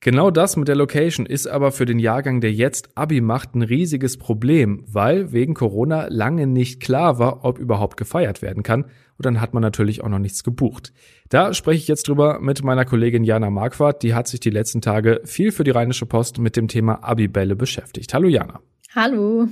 Genau 0.00 0.30
das 0.30 0.56
mit 0.56 0.68
der 0.68 0.76
Location 0.76 1.24
ist 1.24 1.46
aber 1.46 1.72
für 1.72 1.86
den 1.86 1.98
Jahrgang, 1.98 2.42
der 2.42 2.52
jetzt 2.52 2.90
Abi 2.94 3.22
macht, 3.22 3.54
ein 3.54 3.62
riesiges 3.62 4.18
Problem, 4.18 4.84
weil 4.86 5.32
wegen 5.32 5.54
Corona 5.54 6.08
lange 6.08 6.46
nicht 6.46 6.80
klar 6.80 7.18
war, 7.18 7.44
ob 7.44 7.58
überhaupt 7.58 7.96
gefeiert 7.96 8.42
werden 8.42 8.62
kann. 8.62 8.82
Und 9.16 9.24
dann 9.24 9.40
hat 9.40 9.54
man 9.54 9.62
natürlich 9.62 10.04
auch 10.04 10.08
noch 10.08 10.18
nichts 10.18 10.44
gebucht. 10.44 10.92
Da 11.30 11.54
spreche 11.54 11.78
ich 11.78 11.88
jetzt 11.88 12.06
drüber 12.06 12.38
mit 12.40 12.62
meiner 12.62 12.84
Kollegin 12.84 13.24
Jana 13.24 13.48
Marquardt. 13.48 14.02
Die 14.02 14.14
hat 14.14 14.28
sich 14.28 14.40
die 14.40 14.50
letzten 14.50 14.82
Tage 14.82 15.22
viel 15.24 15.52
für 15.52 15.64
die 15.64 15.70
Rheinische 15.70 16.04
Post 16.04 16.38
mit 16.38 16.56
dem 16.56 16.68
Thema 16.68 17.02
Abi-Bälle 17.02 17.56
beschäftigt. 17.56 18.12
Hallo 18.12 18.28
Jana. 18.28 18.60
Hallo. 18.94 19.48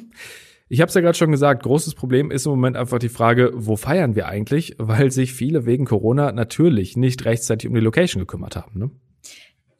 Ich 0.68 0.80
habe 0.80 0.88
es 0.88 0.94
ja 0.94 1.00
gerade 1.00 1.16
schon 1.18 1.30
gesagt, 1.30 1.62
großes 1.62 1.94
Problem 1.94 2.30
ist 2.30 2.46
im 2.46 2.52
Moment 2.52 2.76
einfach 2.76 2.98
die 2.98 3.08
Frage, 3.08 3.52
wo 3.54 3.76
feiern 3.76 4.14
wir 4.14 4.26
eigentlich, 4.26 4.74
weil 4.78 5.10
sich 5.10 5.32
viele 5.32 5.66
wegen 5.66 5.84
Corona 5.84 6.32
natürlich 6.32 6.96
nicht 6.96 7.24
rechtzeitig 7.24 7.68
um 7.68 7.74
die 7.74 7.80
Location 7.80 8.20
gekümmert 8.20 8.56
haben. 8.56 8.78
Ne? 8.78 8.90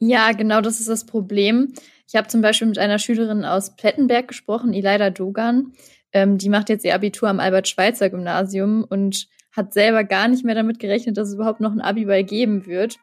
Ja, 0.05 0.33
genau 0.33 0.59
das 0.59 0.81
ist 0.81 0.89
das 0.89 1.05
Problem. 1.05 1.71
Ich 2.09 2.15
habe 2.17 2.27
zum 2.27 2.41
Beispiel 2.41 2.67
mit 2.67 2.77
einer 2.77 2.99
Schülerin 2.99 3.45
aus 3.45 3.77
Plettenberg 3.77 4.27
gesprochen, 4.27 4.73
Ileida 4.73 5.09
Dogan. 5.11 5.71
Ähm, 6.11 6.37
die 6.37 6.49
macht 6.49 6.67
jetzt 6.67 6.83
ihr 6.83 6.93
Abitur 6.93 7.29
am 7.29 7.39
Albert-Schweitzer-Gymnasium 7.39 8.83
und 8.83 9.27
hat 9.53 9.73
selber 9.73 10.03
gar 10.03 10.27
nicht 10.27 10.43
mehr 10.43 10.55
damit 10.55 10.79
gerechnet, 10.79 11.15
dass 11.15 11.29
es 11.29 11.35
überhaupt 11.35 11.61
noch 11.61 11.71
ein 11.71 11.79
Abi-Ball 11.79 12.25
geben 12.25 12.65
wird. 12.65 12.97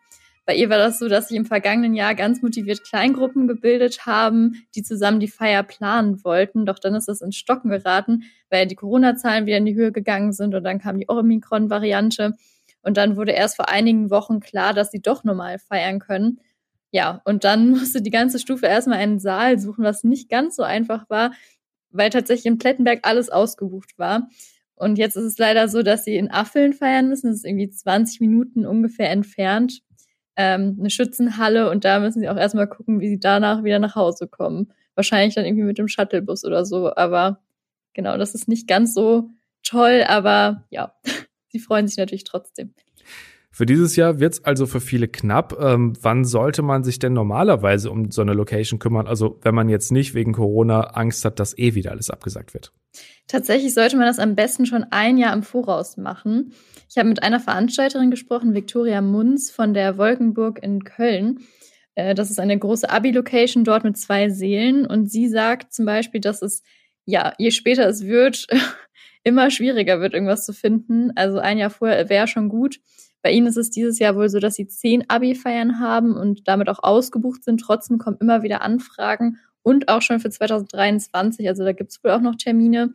Bei 0.44 0.54
ihr 0.54 0.68
war 0.68 0.76
das 0.76 0.98
so, 0.98 1.08
dass 1.08 1.28
sie 1.28 1.36
im 1.36 1.46
vergangenen 1.46 1.94
Jahr 1.94 2.14
ganz 2.14 2.42
motiviert 2.42 2.84
Kleingruppen 2.84 3.48
gebildet 3.48 4.04
haben, 4.04 4.66
die 4.74 4.82
zusammen 4.82 5.20
die 5.20 5.28
Feier 5.28 5.62
planen 5.62 6.22
wollten. 6.22 6.66
Doch 6.66 6.78
dann 6.78 6.94
ist 6.94 7.08
das 7.08 7.22
ins 7.22 7.36
Stocken 7.36 7.70
geraten, 7.70 8.24
weil 8.50 8.66
die 8.66 8.76
Corona-Zahlen 8.76 9.46
wieder 9.46 9.56
in 9.56 9.64
die 9.64 9.74
Höhe 9.74 9.92
gegangen 9.92 10.34
sind 10.34 10.54
und 10.54 10.64
dann 10.64 10.78
kam 10.78 10.98
die 10.98 11.08
Omikron-Variante. 11.08 12.34
Und 12.82 12.98
dann 12.98 13.16
wurde 13.16 13.32
erst 13.32 13.56
vor 13.56 13.70
einigen 13.70 14.10
Wochen 14.10 14.40
klar, 14.40 14.74
dass 14.74 14.90
sie 14.90 15.00
doch 15.00 15.24
normal 15.24 15.58
feiern 15.58 15.98
können. 15.98 16.40
Ja, 16.92 17.20
und 17.24 17.44
dann 17.44 17.70
musste 17.70 18.02
die 18.02 18.10
ganze 18.10 18.38
Stufe 18.38 18.66
erstmal 18.66 18.98
einen 18.98 19.18
Saal 19.18 19.58
suchen, 19.58 19.84
was 19.84 20.04
nicht 20.04 20.28
ganz 20.28 20.56
so 20.56 20.62
einfach 20.62 21.08
war, 21.08 21.32
weil 21.90 22.10
tatsächlich 22.10 22.46
in 22.46 22.58
Plettenberg 22.58 23.00
alles 23.02 23.30
ausgebucht 23.30 23.98
war. 23.98 24.28
Und 24.74 24.96
jetzt 24.96 25.16
ist 25.16 25.24
es 25.24 25.38
leider 25.38 25.68
so, 25.68 25.82
dass 25.82 26.04
sie 26.04 26.16
in 26.16 26.30
Affeln 26.30 26.72
feiern 26.72 27.08
müssen. 27.08 27.26
Das 27.26 27.36
ist 27.36 27.44
irgendwie 27.44 27.68
20 27.68 28.20
Minuten 28.20 28.64
ungefähr 28.64 29.10
entfernt. 29.10 29.82
Ähm, 30.36 30.76
eine 30.78 30.88
Schützenhalle 30.88 31.70
und 31.70 31.84
da 31.84 32.00
müssen 32.00 32.20
sie 32.20 32.28
auch 32.30 32.36
erstmal 32.36 32.66
gucken, 32.66 33.00
wie 33.00 33.08
sie 33.08 33.20
danach 33.20 33.62
wieder 33.62 33.78
nach 33.78 33.94
Hause 33.94 34.26
kommen. 34.26 34.72
Wahrscheinlich 34.94 35.34
dann 35.34 35.44
irgendwie 35.44 35.64
mit 35.64 35.76
dem 35.76 35.88
Shuttlebus 35.88 36.44
oder 36.44 36.64
so. 36.64 36.94
Aber 36.96 37.40
genau, 37.92 38.16
das 38.16 38.34
ist 38.34 38.48
nicht 38.48 38.68
ganz 38.68 38.94
so 38.94 39.28
toll, 39.62 40.04
aber 40.06 40.64
ja, 40.70 40.94
sie 41.48 41.58
freuen 41.58 41.86
sich 41.86 41.98
natürlich 41.98 42.24
trotzdem. 42.24 42.72
Für 43.52 43.66
dieses 43.66 43.96
Jahr 43.96 44.20
wird 44.20 44.34
es 44.34 44.44
also 44.44 44.66
für 44.66 44.80
viele 44.80 45.08
knapp. 45.08 45.58
Ähm, 45.60 45.94
wann 46.00 46.24
sollte 46.24 46.62
man 46.62 46.84
sich 46.84 47.00
denn 47.00 47.12
normalerweise 47.12 47.90
um 47.90 48.10
so 48.12 48.22
eine 48.22 48.32
Location 48.32 48.78
kümmern? 48.78 49.08
Also 49.08 49.40
wenn 49.42 49.54
man 49.54 49.68
jetzt 49.68 49.90
nicht 49.90 50.14
wegen 50.14 50.32
Corona 50.32 50.80
Angst 50.80 51.24
hat, 51.24 51.40
dass 51.40 51.58
eh 51.58 51.74
wieder 51.74 51.90
alles 51.90 52.10
abgesagt 52.10 52.54
wird. 52.54 52.72
Tatsächlich 53.26 53.74
sollte 53.74 53.96
man 53.96 54.06
das 54.06 54.18
am 54.18 54.36
besten 54.36 54.66
schon 54.66 54.84
ein 54.90 55.18
Jahr 55.18 55.34
im 55.34 55.42
Voraus 55.42 55.96
machen. 55.96 56.52
Ich 56.88 56.96
habe 56.96 57.08
mit 57.08 57.22
einer 57.22 57.40
Veranstalterin 57.40 58.10
gesprochen, 58.10 58.54
Viktoria 58.54 59.00
Munz 59.00 59.50
von 59.50 59.74
der 59.74 59.98
Wolkenburg 59.98 60.62
in 60.62 60.84
Köln. 60.84 61.40
Äh, 61.94 62.14
das 62.14 62.30
ist 62.30 62.38
eine 62.38 62.58
große 62.58 62.88
Abi-Location 62.88 63.64
dort 63.64 63.84
mit 63.84 63.96
zwei 63.96 64.28
Seelen. 64.28 64.86
Und 64.86 65.10
sie 65.10 65.28
sagt 65.28 65.72
zum 65.72 65.86
Beispiel, 65.86 66.20
dass 66.20 66.42
es, 66.42 66.62
ja, 67.04 67.32
je 67.38 67.50
später 67.50 67.88
es 67.88 68.06
wird, 68.06 68.46
immer 69.24 69.50
schwieriger 69.50 70.00
wird, 70.00 70.14
irgendwas 70.14 70.46
zu 70.46 70.52
finden. 70.52 71.10
Also 71.16 71.38
ein 71.38 71.58
Jahr 71.58 71.70
vorher 71.70 72.08
wäre 72.08 72.28
schon 72.28 72.48
gut. 72.48 72.80
Bei 73.22 73.30
ihnen 73.30 73.46
ist 73.46 73.56
es 73.56 73.70
dieses 73.70 73.98
Jahr 73.98 74.16
wohl 74.16 74.28
so, 74.28 74.38
dass 74.38 74.54
sie 74.54 74.66
zehn 74.66 75.08
Abi-Feiern 75.08 75.78
haben 75.78 76.16
und 76.16 76.48
damit 76.48 76.68
auch 76.68 76.82
ausgebucht 76.82 77.44
sind. 77.44 77.60
Trotzdem 77.60 77.98
kommen 77.98 78.16
immer 78.20 78.42
wieder 78.42 78.62
Anfragen 78.62 79.38
und 79.62 79.88
auch 79.88 80.02
schon 80.02 80.20
für 80.20 80.30
2023. 80.30 81.46
Also 81.48 81.64
da 81.64 81.72
gibt 81.72 81.90
es 81.90 82.02
wohl 82.02 82.12
auch 82.12 82.20
noch 82.20 82.36
Termine. 82.36 82.94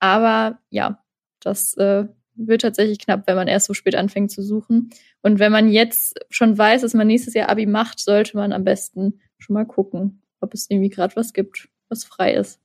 Aber 0.00 0.58
ja, 0.70 1.02
das 1.40 1.74
äh, 1.76 2.06
wird 2.34 2.62
tatsächlich 2.62 2.98
knapp, 2.98 3.26
wenn 3.26 3.36
man 3.36 3.48
erst 3.48 3.66
so 3.66 3.74
spät 3.74 3.94
anfängt 3.94 4.30
zu 4.30 4.42
suchen. 4.42 4.90
Und 5.22 5.38
wenn 5.38 5.52
man 5.52 5.68
jetzt 5.68 6.18
schon 6.30 6.56
weiß, 6.56 6.82
dass 6.82 6.94
man 6.94 7.06
nächstes 7.06 7.34
Jahr 7.34 7.48
Abi 7.48 7.66
macht, 7.66 8.00
sollte 8.00 8.36
man 8.36 8.52
am 8.52 8.64
besten 8.64 9.20
schon 9.38 9.54
mal 9.54 9.66
gucken, 9.66 10.22
ob 10.40 10.54
es 10.54 10.70
irgendwie 10.70 10.90
gerade 10.90 11.16
was 11.16 11.32
gibt, 11.32 11.68
was 11.88 12.04
frei 12.04 12.34
ist. 12.34 12.60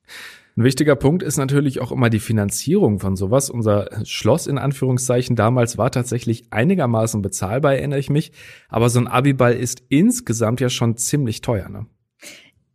Ein 0.56 0.62
wichtiger 0.62 0.94
Punkt 0.94 1.24
ist 1.24 1.36
natürlich 1.36 1.80
auch 1.80 1.90
immer 1.90 2.10
die 2.10 2.20
Finanzierung 2.20 3.00
von 3.00 3.16
sowas. 3.16 3.50
Unser 3.50 3.88
Schloss 4.04 4.46
in 4.46 4.56
Anführungszeichen 4.56 5.34
damals 5.34 5.78
war 5.78 5.90
tatsächlich 5.90 6.44
einigermaßen 6.50 7.22
bezahlbar, 7.22 7.74
erinnere 7.74 7.98
ich 7.98 8.08
mich. 8.08 8.30
Aber 8.68 8.88
so 8.88 9.00
ein 9.00 9.08
Abiball 9.08 9.54
ist 9.54 9.82
insgesamt 9.88 10.60
ja 10.60 10.68
schon 10.68 10.96
ziemlich 10.96 11.40
teuer, 11.40 11.68
ne? 11.68 11.86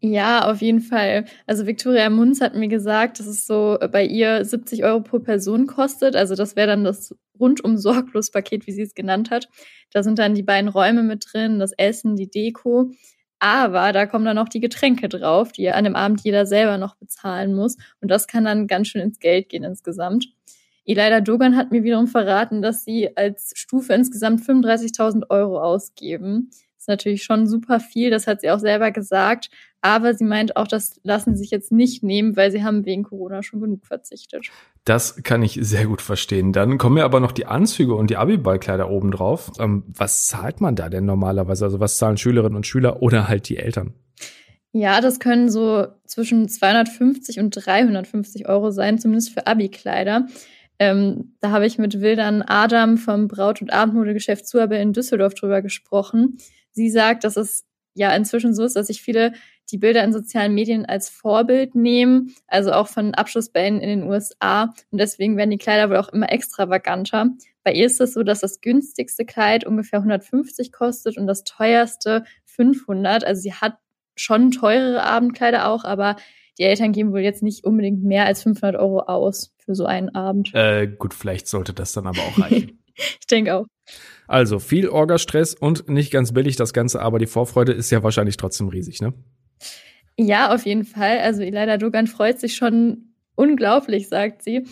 Ja, 0.01 0.49
auf 0.49 0.61
jeden 0.61 0.79
Fall. 0.79 1.25
Also 1.45 1.65
Victoria 1.65 2.09
Munz 2.09 2.39
hat 2.39 2.55
mir 2.55 2.69
gesagt, 2.69 3.19
dass 3.19 3.27
es 3.27 3.45
so 3.45 3.77
bei 3.91 4.05
ihr 4.05 4.45
70 4.45 4.83
Euro 4.85 5.01
pro 5.01 5.19
Person 5.19 5.67
kostet. 5.67 6.15
Also 6.15 6.35
das 6.35 6.55
wäre 6.55 6.67
dann 6.67 6.85
das 6.85 7.13
rundum 7.37 7.77
sorglos 7.77 8.31
Paket, 8.31 8.65
wie 8.67 8.71
sie 8.71 8.81
es 8.81 8.93
genannt 8.93 9.29
hat. 9.29 9.49
Da 9.91 10.03
sind 10.03 10.19
dann 10.19 10.35
die 10.35 10.43
beiden 10.43 10.69
Räume 10.69 11.03
mit 11.03 11.25
drin, 11.31 11.59
das 11.59 11.73
Essen, 11.77 12.15
die 12.15 12.29
Deko. 12.29 12.91
Aber 13.39 13.93
da 13.93 14.05
kommen 14.05 14.25
dann 14.25 14.37
auch 14.37 14.49
die 14.49 14.59
Getränke 14.59 15.07
drauf, 15.07 15.51
die 15.53 15.69
an 15.69 15.85
dem 15.85 15.95
Abend 15.95 16.21
jeder 16.23 16.45
selber 16.45 16.77
noch 16.77 16.95
bezahlen 16.95 17.55
muss. 17.55 17.77
Und 18.01 18.11
das 18.11 18.27
kann 18.27 18.45
dann 18.45 18.67
ganz 18.67 18.89
schön 18.89 19.01
ins 19.01 19.19
Geld 19.19 19.49
gehen 19.49 19.63
insgesamt. 19.63 20.27
Elida 20.85 21.21
Dogan 21.21 21.55
hat 21.55 21.71
mir 21.71 21.83
wiederum 21.83 22.07
verraten, 22.07 22.61
dass 22.61 22.83
sie 22.83 23.15
als 23.15 23.53
Stufe 23.55 23.93
insgesamt 23.93 24.41
35.000 24.41 25.29
Euro 25.29 25.61
ausgeben. 25.61 26.49
Das 26.49 26.83
ist 26.83 26.87
natürlich 26.87 27.23
schon 27.23 27.47
super 27.47 27.79
viel, 27.79 28.09
das 28.09 28.25
hat 28.25 28.41
sie 28.41 28.49
auch 28.49 28.59
selber 28.59 28.91
gesagt. 28.91 29.49
Aber 29.81 30.13
sie 30.13 30.25
meint 30.25 30.57
auch, 30.57 30.67
das 30.67 30.99
lassen 31.03 31.35
sie 31.35 31.43
sich 31.43 31.51
jetzt 31.51 31.71
nicht 31.71 32.03
nehmen, 32.03 32.35
weil 32.35 32.51
sie 32.51 32.63
haben 32.63 32.85
wegen 32.85 33.03
Corona 33.03 33.43
schon 33.43 33.61
genug 33.61 33.85
verzichtet. 33.85 34.47
Das 34.83 35.23
kann 35.23 35.41
ich 35.41 35.57
sehr 35.61 35.85
gut 35.85 36.01
verstehen. 36.01 36.51
Dann 36.51 36.77
kommen 36.77 36.97
ja 36.97 37.05
aber 37.05 37.19
noch 37.19 37.31
die 37.31 37.45
Anzüge 37.45 37.95
und 37.95 38.09
die 38.09 38.17
Abiballkleider 38.17 38.89
oben 38.89 39.11
drauf. 39.11 39.51
Ähm, 39.59 39.83
was 39.87 40.25
zahlt 40.25 40.59
man 40.59 40.75
da 40.75 40.89
denn 40.89 41.05
normalerweise? 41.05 41.65
Also 41.65 41.79
was 41.79 41.97
zahlen 41.97 42.17
Schülerinnen 42.17 42.57
und 42.57 42.67
Schüler 42.67 43.01
oder 43.01 43.27
halt 43.29 43.47
die 43.47 43.57
Eltern? 43.57 43.93
Ja, 44.71 45.01
das 45.01 45.19
können 45.19 45.49
so 45.49 45.87
zwischen 46.05 46.47
250 46.47 47.39
und 47.39 47.51
350 47.51 48.47
Euro 48.47 48.71
sein, 48.71 48.99
zumindest 48.99 49.33
für 49.33 49.47
Abi-Kleider. 49.47 50.27
Ähm, 50.77 51.35
da 51.41 51.51
habe 51.51 51.65
ich 51.65 51.77
mit 51.77 52.01
Wildern 52.01 52.41
Adam 52.41 52.97
vom 52.97 53.27
Braut- 53.27 53.61
und 53.61 53.73
Abendmodegeschäft 53.73 54.47
Zuabe 54.47 54.77
in 54.77 54.93
Düsseldorf 54.93 55.33
drüber 55.33 55.61
gesprochen. 55.61 56.37
Sie 56.71 56.89
sagt, 56.89 57.23
dass 57.23 57.35
es 57.35 57.65
ja 57.95 58.15
inzwischen 58.15 58.53
so 58.53 58.63
ist, 58.63 58.75
dass 58.75 58.87
sich 58.87 59.01
viele 59.01 59.33
die 59.71 59.77
Bilder 59.77 60.03
in 60.03 60.13
sozialen 60.13 60.53
Medien 60.53 60.85
als 60.85 61.09
Vorbild 61.09 61.75
nehmen, 61.75 62.35
also 62.47 62.71
auch 62.71 62.87
von 62.87 63.13
Abschlussbällen 63.13 63.79
in 63.79 63.89
den 63.89 64.03
USA. 64.03 64.73
Und 64.91 64.99
deswegen 64.99 65.37
werden 65.37 65.51
die 65.51 65.57
Kleider 65.57 65.89
wohl 65.89 65.97
auch 65.97 66.09
immer 66.09 66.31
extravaganter. 66.31 67.27
Bei 67.63 67.73
ihr 67.73 67.85
ist 67.85 68.01
es 68.01 68.13
so, 68.13 68.23
dass 68.23 68.39
das 68.39 68.61
günstigste 68.61 69.25
Kleid 69.25 69.65
ungefähr 69.65 69.99
150 69.99 70.71
kostet 70.71 71.17
und 71.17 71.27
das 71.27 71.43
teuerste 71.43 72.23
500. 72.45 73.23
Also 73.23 73.41
sie 73.41 73.53
hat 73.53 73.77
schon 74.15 74.51
teurere 74.51 75.03
Abendkleider 75.03 75.69
auch, 75.69 75.83
aber 75.83 76.15
die 76.57 76.63
Eltern 76.63 76.91
geben 76.91 77.13
wohl 77.13 77.21
jetzt 77.21 77.41
nicht 77.41 77.63
unbedingt 77.63 78.03
mehr 78.03 78.25
als 78.25 78.43
500 78.43 78.75
Euro 78.75 78.99
aus 79.01 79.53
für 79.57 79.75
so 79.75 79.85
einen 79.85 80.09
Abend. 80.13 80.53
Äh, 80.53 80.87
gut, 80.87 81.13
vielleicht 81.13 81.47
sollte 81.47 81.73
das 81.73 81.93
dann 81.93 82.05
aber 82.05 82.19
auch 82.19 82.39
reichen. 82.39 82.81
ich 82.95 83.27
denke 83.27 83.55
auch. 83.55 83.65
Also 84.27 84.59
viel 84.59 84.89
Orgastress 84.89 85.53
und 85.53 85.89
nicht 85.89 86.11
ganz 86.11 86.33
billig 86.33 86.55
das 86.55 86.73
Ganze, 86.73 87.01
aber 87.01 87.17
die 87.17 87.27
Vorfreude 87.27 87.71
ist 87.71 87.89
ja 87.89 88.03
wahrscheinlich 88.03 88.37
trotzdem 88.37 88.67
riesig, 88.67 89.01
ne? 89.01 89.13
Ja, 90.17 90.53
auf 90.53 90.65
jeden 90.65 90.83
Fall. 90.83 91.19
Also 91.19 91.41
Elida 91.41 91.77
Dogan 91.77 92.07
freut 92.07 92.39
sich 92.39 92.55
schon 92.55 93.13
unglaublich, 93.35 94.09
sagt 94.09 94.43
sie. 94.43 94.65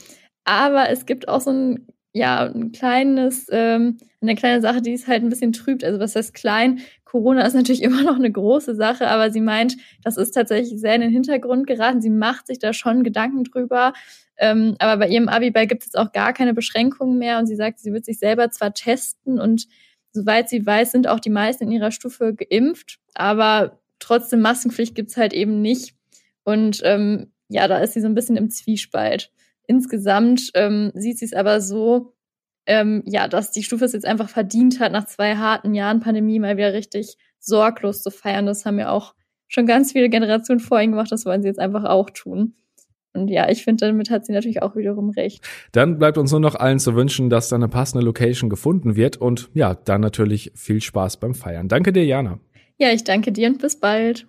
Aber 0.44 0.90
es 0.90 1.06
gibt 1.06 1.30
auch 1.30 1.42
so 1.42 1.52
ein, 1.52 1.88
ja, 2.14 2.46
ein 2.46 2.72
kleines, 2.74 3.48
ähm, 3.52 3.98
eine 4.22 4.36
kleine 4.36 4.62
Sache, 4.62 4.82
die 4.82 4.94
es 4.94 5.08
halt 5.08 5.24
ein 5.24 5.30
bisschen 5.30 5.54
trübt. 5.54 5.84
Also 5.84 6.00
was 6.00 6.16
heißt 6.16 6.34
klein? 6.34 6.82
Corona 7.06 7.46
ist 7.46 7.54
natürlich 7.54 7.82
immer 7.84 8.04
noch 8.04 8.18
eine 8.18 8.32
große 8.32 8.76
Sache, 8.76 9.08
aber 9.08 9.32
sie 9.32 9.42
meint, 9.42 9.78
das 10.04 10.18
ist 10.18 10.32
tatsächlich 10.32 10.80
sehr 10.82 10.96
in 10.96 11.02
den 11.02 11.12
Hintergrund 11.12 11.66
geraten. 11.68 12.02
Sie 12.02 12.10
macht 12.10 12.48
sich 12.48 12.60
da 12.60 12.74
schon 12.74 13.04
Gedanken 13.04 13.46
drüber. 13.46 13.94
Ähm, 14.38 14.76
aber 14.80 14.98
bei 14.98 15.08
ihrem 15.08 15.30
Abiball 15.30 15.68
gibt 15.68 15.86
es 15.86 15.96
auch 15.96 16.12
gar 16.12 16.34
keine 16.34 16.54
Beschränkungen 16.54 17.18
mehr 17.18 17.40
und 17.40 17.48
sie 17.48 17.56
sagt, 17.56 17.80
sie 17.80 17.94
wird 17.94 18.06
sich 18.06 18.20
selber 18.20 18.52
zwar 18.52 18.74
testen 18.74 19.40
und 19.40 19.68
soweit 20.12 20.50
sie 20.50 20.66
weiß, 20.66 20.92
sind 20.92 21.08
auch 21.08 21.20
die 21.20 21.30
meisten 21.30 21.64
in 21.64 21.72
ihrer 21.72 21.92
Stufe 21.92 22.36
geimpft, 22.36 23.00
aber 23.16 23.80
trotzdem 24.00 24.42
Maskenpflicht 24.42 24.96
gibt's 24.96 25.18
halt 25.18 25.34
eben 25.34 25.62
nicht. 25.62 25.96
Und 26.44 26.82
ähm, 26.84 27.32
ja, 27.50 27.68
da 27.68 27.80
ist 27.80 27.94
sie 27.94 28.02
so 28.02 28.08
ein 28.08 28.16
bisschen 28.16 28.38
im 28.38 28.50
Zwiespalt. 28.50 29.32
Insgesamt 29.68 30.52
ähm, 30.54 30.92
sieht 30.96 31.20
sie 31.20 31.26
es 31.26 31.34
aber 31.34 31.62
so, 31.62 32.14
ähm, 32.66 33.04
ja, 33.06 33.28
dass 33.28 33.52
die 33.52 33.64
Stufe 33.64 33.86
es 33.86 33.94
jetzt 33.94 34.06
einfach 34.06 34.30
verdient 34.30 34.80
hat, 34.80 34.92
nach 34.92 35.06
zwei 35.06 35.36
harten 35.36 35.74
Jahren 35.74 36.00
Pandemie 36.00 36.40
mal 36.40 36.58
wieder 36.58 36.74
richtig 36.74 37.18
sorglos 37.40 38.04
zu 38.04 38.12
feiern. 38.12 38.46
Das 38.46 38.66
haben 38.66 38.80
ja 38.80 38.90
auch 38.90 39.14
schon 39.48 39.66
ganz 39.66 39.94
viele 39.94 40.10
Generationen 40.10 40.60
vor 40.60 40.80
ihnen 40.82 40.92
gemacht. 40.92 41.12
Das 41.12 41.26
wollen 41.26 41.42
sie 41.42 41.48
jetzt 41.48 41.60
einfach 41.60 41.86
auch 41.86 42.10
tun. 42.10 42.56
Und 43.14 43.30
ja, 43.30 43.50
ich 43.50 43.64
finde, 43.64 43.88
damit 43.88 44.10
hat 44.10 44.26
sie 44.26 44.34
natürlich 44.34 44.62
auch 44.62 44.76
wiederum 44.76 45.10
recht. 45.10 45.44
Dann 45.72 45.98
bleibt 45.98 46.18
uns 46.18 46.32
nur 46.32 46.40
noch 46.40 46.56
allen 46.56 46.80
zu 46.80 46.96
wünschen, 46.96 47.30
dass 47.30 47.50
da 47.50 47.56
eine 47.56 47.68
passende 47.68 48.06
Location 48.06 48.50
gefunden 48.50 48.96
wird 48.96 49.18
und 49.18 49.50
ja, 49.54 49.74
dann 49.74 50.02
natürlich 50.02 50.52
viel 50.56 50.82
Spaß 50.82 51.18
beim 51.18 51.34
Feiern. 51.34 51.68
Danke 51.68 51.92
dir, 51.94 52.06
Jana. 52.06 52.40
Ja, 52.80 52.92
ich 52.92 53.04
danke 53.04 53.32
dir 53.32 53.48
und 53.50 53.60
bis 53.60 53.80
bald. 53.80 54.28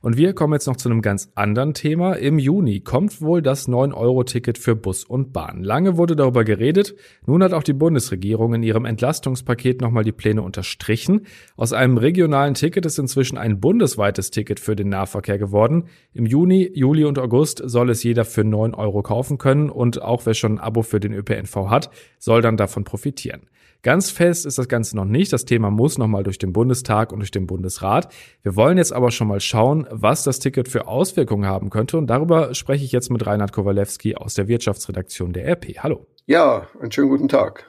Und 0.00 0.16
wir 0.16 0.32
kommen 0.34 0.52
jetzt 0.52 0.66
noch 0.66 0.76
zu 0.76 0.88
einem 0.88 1.02
ganz 1.02 1.30
anderen 1.34 1.74
Thema. 1.74 2.14
Im 2.14 2.38
Juni 2.38 2.80
kommt 2.80 3.20
wohl 3.20 3.42
das 3.42 3.68
9-Euro-Ticket 3.68 4.58
für 4.58 4.76
Bus 4.76 5.04
und 5.04 5.32
Bahn. 5.32 5.62
Lange 5.62 5.96
wurde 5.96 6.16
darüber 6.16 6.44
geredet. 6.44 6.94
Nun 7.26 7.42
hat 7.42 7.52
auch 7.52 7.62
die 7.62 7.72
Bundesregierung 7.72 8.54
in 8.54 8.62
ihrem 8.62 8.84
Entlastungspaket 8.84 9.80
nochmal 9.80 10.04
die 10.04 10.12
Pläne 10.12 10.42
unterstrichen. 10.42 11.26
Aus 11.56 11.72
einem 11.72 11.96
regionalen 11.96 12.54
Ticket 12.54 12.86
ist 12.86 12.98
inzwischen 12.98 13.38
ein 13.38 13.60
bundesweites 13.60 14.30
Ticket 14.30 14.60
für 14.60 14.76
den 14.76 14.88
Nahverkehr 14.88 15.38
geworden. 15.38 15.84
Im 16.12 16.26
Juni, 16.26 16.70
Juli 16.74 17.04
und 17.04 17.18
August 17.18 17.62
soll 17.64 17.90
es 17.90 18.02
jeder 18.02 18.24
für 18.24 18.44
9 18.44 18.74
Euro 18.74 19.02
kaufen 19.02 19.38
können 19.38 19.70
und 19.70 20.02
auch 20.02 20.26
wer 20.26 20.34
schon 20.34 20.52
ein 20.52 20.58
Abo 20.58 20.82
für 20.82 21.00
den 21.00 21.12
ÖPNV 21.12 21.68
hat, 21.68 21.90
soll 22.18 22.42
dann 22.42 22.56
davon 22.56 22.84
profitieren. 22.84 23.42
Ganz 23.82 24.10
fest 24.10 24.46
ist 24.46 24.58
das 24.58 24.68
Ganze 24.68 24.94
noch 24.94 25.04
nicht. 25.04 25.32
Das 25.32 25.44
Thema 25.44 25.68
muss 25.70 25.98
nochmal 25.98 26.22
durch 26.22 26.38
den 26.38 26.52
Bundestag 26.52 27.12
und 27.12 27.18
durch 27.18 27.32
den 27.32 27.48
Bundesrat. 27.48 28.14
Wir 28.42 28.54
wollen 28.54 28.78
jetzt 28.78 28.92
aber 28.92 29.10
schon 29.10 29.26
mal 29.26 29.40
schauen, 29.40 29.71
was 29.90 30.24
das 30.24 30.38
Ticket 30.38 30.68
für 30.68 30.86
Auswirkungen 30.86 31.46
haben 31.46 31.70
könnte. 31.70 31.98
Und 31.98 32.06
darüber 32.08 32.54
spreche 32.54 32.84
ich 32.84 32.92
jetzt 32.92 33.10
mit 33.10 33.26
Reinhard 33.26 33.52
Kowalewski 33.52 34.14
aus 34.14 34.34
der 34.34 34.48
Wirtschaftsredaktion 34.48 35.32
der 35.32 35.48
RP. 35.48 35.78
Hallo. 35.78 36.06
Ja, 36.26 36.68
einen 36.80 36.92
schönen 36.92 37.08
guten 37.08 37.28
Tag. 37.28 37.66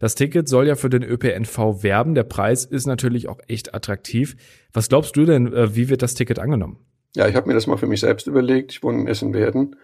Das 0.00 0.14
Ticket 0.14 0.48
soll 0.48 0.66
ja 0.66 0.74
für 0.74 0.90
den 0.90 1.02
ÖPNV 1.02 1.82
werben. 1.82 2.14
Der 2.14 2.24
Preis 2.24 2.64
ist 2.64 2.86
natürlich 2.86 3.28
auch 3.28 3.38
echt 3.48 3.74
attraktiv. 3.74 4.36
Was 4.72 4.88
glaubst 4.88 5.16
du 5.16 5.24
denn, 5.24 5.52
äh, 5.52 5.76
wie 5.76 5.88
wird 5.88 6.02
das 6.02 6.14
Ticket 6.14 6.38
angenommen? 6.38 6.78
Ja, 7.14 7.28
ich 7.28 7.36
habe 7.36 7.46
mir 7.48 7.54
das 7.54 7.66
mal 7.66 7.76
für 7.76 7.86
mich 7.86 8.00
selbst 8.00 8.26
überlegt. 8.26 8.72
Ich 8.72 8.82
wohne 8.82 9.02
in 9.02 9.06
Essen-Werden, 9.06 9.76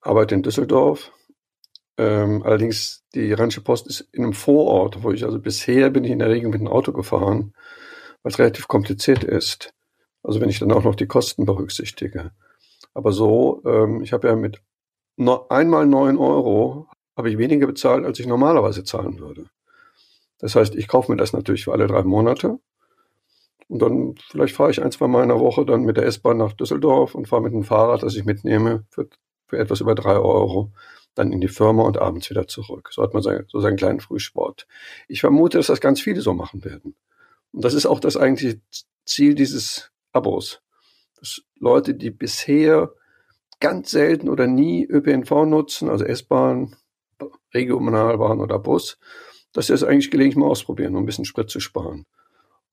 arbeite 0.00 0.34
in 0.34 0.42
Düsseldorf 0.42 1.12
ähm, 1.98 2.42
allerdings, 2.42 3.04
die 3.14 3.32
Rheinische 3.32 3.60
Post 3.60 3.86
ist 3.86 4.08
in 4.12 4.24
einem 4.24 4.32
Vorort, 4.32 5.02
wo 5.02 5.12
ich 5.12 5.24
also 5.24 5.38
bisher 5.38 5.90
bin 5.90 6.04
ich 6.04 6.10
in 6.10 6.18
der 6.18 6.30
Regel 6.30 6.50
mit 6.50 6.60
dem 6.60 6.68
Auto 6.68 6.92
gefahren, 6.92 7.52
es 8.24 8.38
relativ 8.38 8.68
kompliziert 8.68 9.24
ist. 9.24 9.74
Also 10.22 10.40
wenn 10.40 10.48
ich 10.48 10.58
dann 10.58 10.72
auch 10.72 10.84
noch 10.84 10.94
die 10.94 11.06
Kosten 11.06 11.44
berücksichtige. 11.44 12.32
Aber 12.94 13.12
so, 13.12 13.62
ähm, 13.64 14.02
ich 14.02 14.12
habe 14.12 14.28
ja 14.28 14.36
mit 14.36 14.60
no, 15.16 15.46
einmal 15.48 15.86
neun 15.86 16.18
Euro 16.18 16.88
habe 17.16 17.30
ich 17.30 17.38
weniger 17.38 17.66
bezahlt, 17.66 18.04
als 18.04 18.18
ich 18.18 18.26
normalerweise 18.26 18.84
zahlen 18.84 19.18
würde. 19.18 19.46
Das 20.38 20.56
heißt, 20.56 20.74
ich 20.74 20.88
kaufe 20.88 21.10
mir 21.10 21.16
das 21.16 21.32
natürlich 21.32 21.64
für 21.64 21.72
alle 21.72 21.86
drei 21.86 22.02
Monate. 22.02 22.58
Und 23.68 23.80
dann 23.80 24.14
vielleicht 24.30 24.54
fahre 24.54 24.70
ich 24.70 24.82
ein, 24.82 24.92
zwei 24.92 25.06
Mal 25.06 25.22
in 25.22 25.28
der 25.28 25.40
Woche 25.40 25.64
dann 25.64 25.82
mit 25.82 25.96
der 25.96 26.06
S-Bahn 26.06 26.36
nach 26.36 26.52
Düsseldorf 26.52 27.14
und 27.14 27.28
fahre 27.28 27.42
mit 27.42 27.52
dem 27.52 27.64
Fahrrad, 27.64 28.02
das 28.02 28.16
ich 28.16 28.24
mitnehme, 28.24 28.84
für, 28.90 29.08
für 29.46 29.58
etwas 29.58 29.80
über 29.80 29.94
drei 29.94 30.16
Euro. 30.16 30.72
dann 31.14 31.32
in 31.32 31.40
die 31.40 31.48
Firma 31.48 31.82
und 31.82 31.98
abends 31.98 32.30
wieder 32.30 32.48
zurück. 32.48 32.88
So 32.92 33.02
hat 33.02 33.12
man 33.14 33.22
so 33.22 33.60
seinen 33.60 33.76
kleinen 33.76 34.00
Frühsport. 34.00 34.66
Ich 35.08 35.20
vermute, 35.20 35.58
dass 35.58 35.66
das 35.66 35.80
ganz 35.80 36.00
viele 36.00 36.20
so 36.22 36.32
machen 36.32 36.64
werden. 36.64 36.94
Und 37.52 37.64
das 37.64 37.74
ist 37.74 37.86
auch 37.86 38.00
das 38.00 38.16
eigentliche 38.16 38.60
Ziel 39.04 39.34
dieses 39.34 39.91
Abos. 40.12 40.62
Dass 41.18 41.42
Leute, 41.58 41.94
die 41.94 42.10
bisher 42.10 42.92
ganz 43.60 43.90
selten 43.90 44.28
oder 44.28 44.46
nie 44.46 44.84
ÖPNV 44.86 45.46
nutzen, 45.46 45.88
also 45.88 46.04
S-Bahn, 46.04 46.76
Regionalbahn 47.54 48.40
oder 48.40 48.58
Bus, 48.58 48.98
dass 49.52 49.68
sie 49.68 49.74
es 49.74 49.84
eigentlich 49.84 50.10
gelegentlich 50.10 50.36
mal 50.36 50.48
ausprobieren, 50.48 50.96
um 50.96 51.02
ein 51.02 51.06
bisschen 51.06 51.24
Sprit 51.24 51.50
zu 51.50 51.60
sparen. 51.60 52.06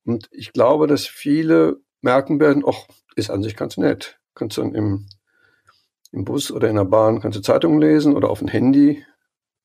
Und 0.04 0.28
ich 0.32 0.52
glaube, 0.52 0.86
dass 0.86 1.06
viele 1.06 1.76
merken 2.00 2.40
werden, 2.40 2.64
ach, 2.66 2.88
ist 3.16 3.30
an 3.30 3.42
sich 3.42 3.56
ganz 3.56 3.76
nett. 3.76 4.18
Kannst 4.34 4.56
du 4.56 4.62
dann 4.62 4.74
im, 4.74 5.06
im 6.12 6.24
Bus 6.24 6.50
oder 6.50 6.68
in 6.68 6.76
der 6.76 6.84
Bahn, 6.84 7.20
kannst 7.20 7.38
du 7.38 7.42
Zeitungen 7.42 7.80
lesen 7.80 8.16
oder 8.16 8.30
auf 8.30 8.38
dem 8.38 8.48
Handy, 8.48 9.04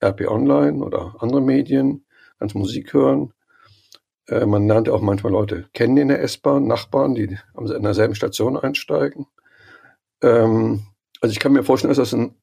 RP 0.04 0.28
Online 0.28 0.84
oder 0.84 1.16
andere 1.20 1.42
Medien, 1.42 2.06
kannst 2.38 2.56
Musik 2.56 2.94
hören. 2.94 3.34
Äh, 4.28 4.46
man 4.46 4.68
lernt 4.68 4.90
auch 4.90 5.02
manchmal 5.02 5.34
Leute 5.34 5.66
kennen 5.74 5.98
in 5.98 6.08
der 6.08 6.22
S-Bahn, 6.22 6.68
Nachbarn, 6.68 7.16
die 7.16 7.38
an 7.54 7.84
derselben 7.84 8.16
Station 8.16 8.58
einsteigen. 8.58 9.28
Ähm, 10.22 10.88
also 11.22 11.32
ich 11.32 11.40
kann 11.40 11.54
mir 11.54 11.64
vorstellen, 11.64 11.90
dass 11.90 11.98
das 11.98 12.14
einen 12.14 12.36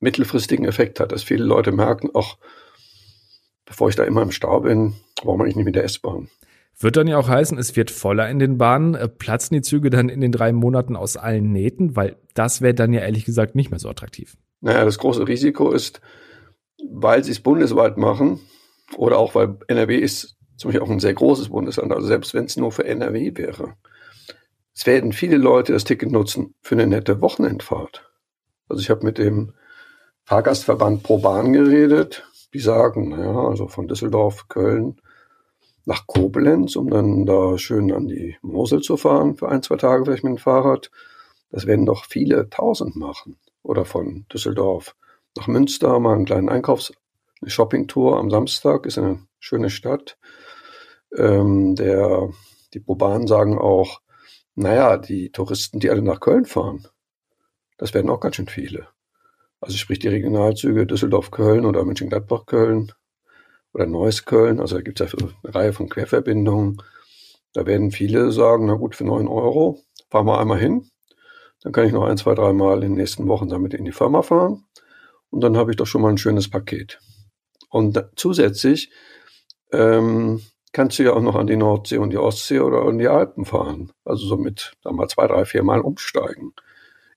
mittelfristigen 0.00 0.64
Effekt 0.64 1.00
hat, 1.00 1.12
dass 1.12 1.22
viele 1.22 1.44
Leute 1.44 1.72
merken, 1.72 2.10
ach, 2.14 2.36
bevor 3.66 3.88
ich 3.88 3.96
da 3.96 4.04
immer 4.04 4.22
im 4.22 4.32
Stau 4.32 4.60
bin, 4.60 4.94
warum 5.22 5.44
ich 5.46 5.56
nicht 5.56 5.64
mit 5.64 5.76
der 5.76 5.84
S-Bahn? 5.84 6.28
Wird 6.78 6.96
dann 6.96 7.08
ja 7.08 7.18
auch 7.18 7.28
heißen, 7.28 7.58
es 7.58 7.76
wird 7.76 7.90
voller 7.90 8.28
in 8.30 8.38
den 8.38 8.56
Bahnen. 8.56 8.94
Äh, 8.94 9.06
platzen 9.08 9.54
die 9.54 9.62
Züge 9.62 9.90
dann 9.90 10.08
in 10.08 10.22
den 10.22 10.32
drei 10.32 10.52
Monaten 10.52 10.96
aus 10.96 11.18
allen 11.18 11.52
Nähten? 11.52 11.94
Weil 11.94 12.16
das 12.32 12.62
wäre 12.62 12.74
dann 12.74 12.94
ja 12.94 13.00
ehrlich 13.00 13.26
gesagt 13.26 13.54
nicht 13.54 13.70
mehr 13.70 13.78
so 13.78 13.90
attraktiv. 13.90 14.38
Naja, 14.62 14.84
das 14.84 14.98
große 14.98 15.28
Risiko 15.28 15.70
ist, 15.72 16.00
weil 16.90 17.22
sie 17.22 17.32
es 17.32 17.40
bundesweit 17.40 17.98
machen 17.98 18.40
oder 18.96 19.18
auch 19.18 19.34
weil 19.34 19.58
NRW 19.68 19.96
ist 19.96 20.39
zum 20.60 20.68
Beispiel 20.68 20.86
auch 20.86 20.90
ein 20.90 21.00
sehr 21.00 21.14
großes 21.14 21.48
Bundesland, 21.48 21.90
also 21.90 22.06
selbst 22.06 22.34
wenn 22.34 22.44
es 22.44 22.58
nur 22.58 22.70
für 22.70 22.84
NRW 22.84 23.32
wäre. 23.34 23.76
Es 24.74 24.84
werden 24.84 25.14
viele 25.14 25.38
Leute 25.38 25.72
das 25.72 25.84
Ticket 25.84 26.12
nutzen 26.12 26.54
für 26.60 26.74
eine 26.74 26.86
nette 26.86 27.22
Wochenendfahrt. 27.22 28.12
Also 28.68 28.82
ich 28.82 28.90
habe 28.90 29.06
mit 29.06 29.16
dem 29.16 29.54
Fahrgastverband 30.24 31.02
Pro 31.02 31.16
Bahn 31.16 31.54
geredet. 31.54 32.26
Die 32.52 32.58
sagen, 32.60 33.08
naja, 33.08 33.48
also 33.48 33.68
von 33.68 33.88
Düsseldorf, 33.88 34.48
Köln 34.48 35.00
nach 35.86 36.06
Koblenz, 36.06 36.76
um 36.76 36.90
dann 36.90 37.24
da 37.24 37.56
schön 37.56 37.90
an 37.90 38.06
die 38.06 38.36
Mosel 38.42 38.82
zu 38.82 38.98
fahren 38.98 39.36
für 39.36 39.48
ein, 39.48 39.62
zwei 39.62 39.76
Tage 39.76 40.04
vielleicht 40.04 40.24
mit 40.24 40.36
dem 40.36 40.38
Fahrrad. 40.38 40.90
Das 41.50 41.66
werden 41.66 41.86
doch 41.86 42.04
viele 42.04 42.50
tausend 42.50 42.96
machen. 42.96 43.38
Oder 43.62 43.86
von 43.86 44.26
Düsseldorf 44.30 44.94
nach 45.38 45.46
Münster 45.46 45.98
mal 46.00 46.16
einen 46.16 46.26
kleinen 46.26 46.50
Einkaufs-, 46.50 46.92
eine 47.40 47.50
Shoppingtour 47.50 48.18
am 48.18 48.30
Samstag, 48.30 48.84
ist 48.84 48.98
eine 48.98 49.20
schöne 49.38 49.70
Stadt. 49.70 50.18
Ähm, 51.16 51.74
der, 51.74 52.30
die 52.74 52.80
Probanen 52.80 53.26
sagen 53.26 53.58
auch, 53.58 54.00
naja, 54.54 54.96
die 54.96 55.30
Touristen, 55.30 55.80
die 55.80 55.90
alle 55.90 56.02
nach 56.02 56.20
Köln 56.20 56.44
fahren, 56.44 56.86
das 57.78 57.94
werden 57.94 58.10
auch 58.10 58.20
ganz 58.20 58.36
schön 58.36 58.48
viele. 58.48 58.88
Also 59.60 59.76
sprich 59.76 59.98
die 59.98 60.08
Regionalzüge 60.08 60.86
Düsseldorf-Köln 60.86 61.64
oder 61.66 61.84
Mönchengladbach-Köln 61.84 62.92
oder 63.72 63.86
Neuss-Köln, 63.86 64.60
also 64.60 64.76
da 64.76 64.82
gibt 64.82 65.00
es 65.00 65.12
ja 65.12 65.18
eine 65.18 65.54
Reihe 65.54 65.72
von 65.72 65.88
Querverbindungen. 65.88 66.82
Da 67.52 67.66
werden 67.66 67.90
viele 67.90 68.32
sagen, 68.32 68.66
na 68.66 68.74
gut, 68.74 68.94
für 68.94 69.04
neun 69.04 69.28
Euro 69.28 69.80
fahren 70.10 70.26
wir 70.26 70.40
einmal 70.40 70.58
hin. 70.58 70.90
Dann 71.62 71.72
kann 71.72 71.86
ich 71.86 71.92
noch 71.92 72.04
ein, 72.04 72.16
zwei, 72.16 72.34
drei 72.34 72.52
Mal 72.52 72.76
in 72.76 72.92
den 72.92 72.94
nächsten 72.94 73.28
Wochen 73.28 73.48
damit 73.48 73.74
in 73.74 73.84
die 73.84 73.92
Firma 73.92 74.22
fahren. 74.22 74.64
Und 75.30 75.42
dann 75.42 75.56
habe 75.56 75.70
ich 75.70 75.76
doch 75.76 75.86
schon 75.86 76.02
mal 76.02 76.08
ein 76.08 76.18
schönes 76.18 76.48
Paket. 76.48 77.00
Und 77.68 78.02
zusätzlich 78.16 78.90
ähm, 79.72 80.40
kannst 80.72 80.98
du 80.98 81.02
ja 81.02 81.12
auch 81.12 81.22
noch 81.22 81.34
an 81.34 81.46
die 81.46 81.56
Nordsee 81.56 81.98
und 81.98 82.10
die 82.10 82.18
Ostsee 82.18 82.60
oder 82.60 82.82
an 82.82 82.98
die 82.98 83.08
Alpen 83.08 83.44
fahren. 83.44 83.92
Also 84.04 84.26
so 84.26 84.36
mit, 84.36 84.72
wir 84.82 84.92
mal, 84.92 85.08
zwei, 85.08 85.26
drei, 85.26 85.44
vier 85.44 85.62
Mal 85.62 85.80
umsteigen. 85.80 86.52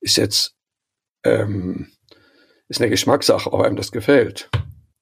Ist 0.02 0.18
jetzt, 0.18 0.56
ähm, 1.24 1.92
ist 2.68 2.82
eine 2.82 2.90
Geschmackssache, 2.90 3.52
ob 3.52 3.62
einem 3.62 3.76
das 3.76 3.92
gefällt. 3.92 4.50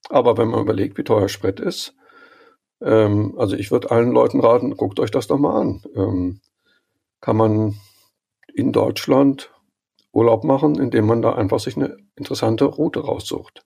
Aber 0.08 0.36
wenn 0.36 0.48
man 0.48 0.60
überlegt, 0.60 0.98
wie 0.98 1.04
teuer 1.04 1.28
Sprit 1.28 1.60
ist, 1.60 1.94
ähm, 2.82 3.34
also 3.38 3.56
ich 3.56 3.70
würde 3.70 3.90
allen 3.90 4.10
Leuten 4.10 4.40
raten, 4.40 4.76
guckt 4.76 5.00
euch 5.00 5.10
das 5.10 5.28
doch 5.28 5.38
mal 5.38 5.60
an. 5.60 5.82
Ähm, 5.94 6.40
kann 7.20 7.36
man 7.36 7.76
in 8.52 8.72
Deutschland 8.72 9.50
Urlaub 10.12 10.44
machen, 10.44 10.78
indem 10.78 11.06
man 11.06 11.22
da 11.22 11.32
einfach 11.34 11.60
sich 11.60 11.76
eine 11.76 11.96
interessante 12.16 12.64
Route 12.66 13.00
raussucht. 13.00 13.64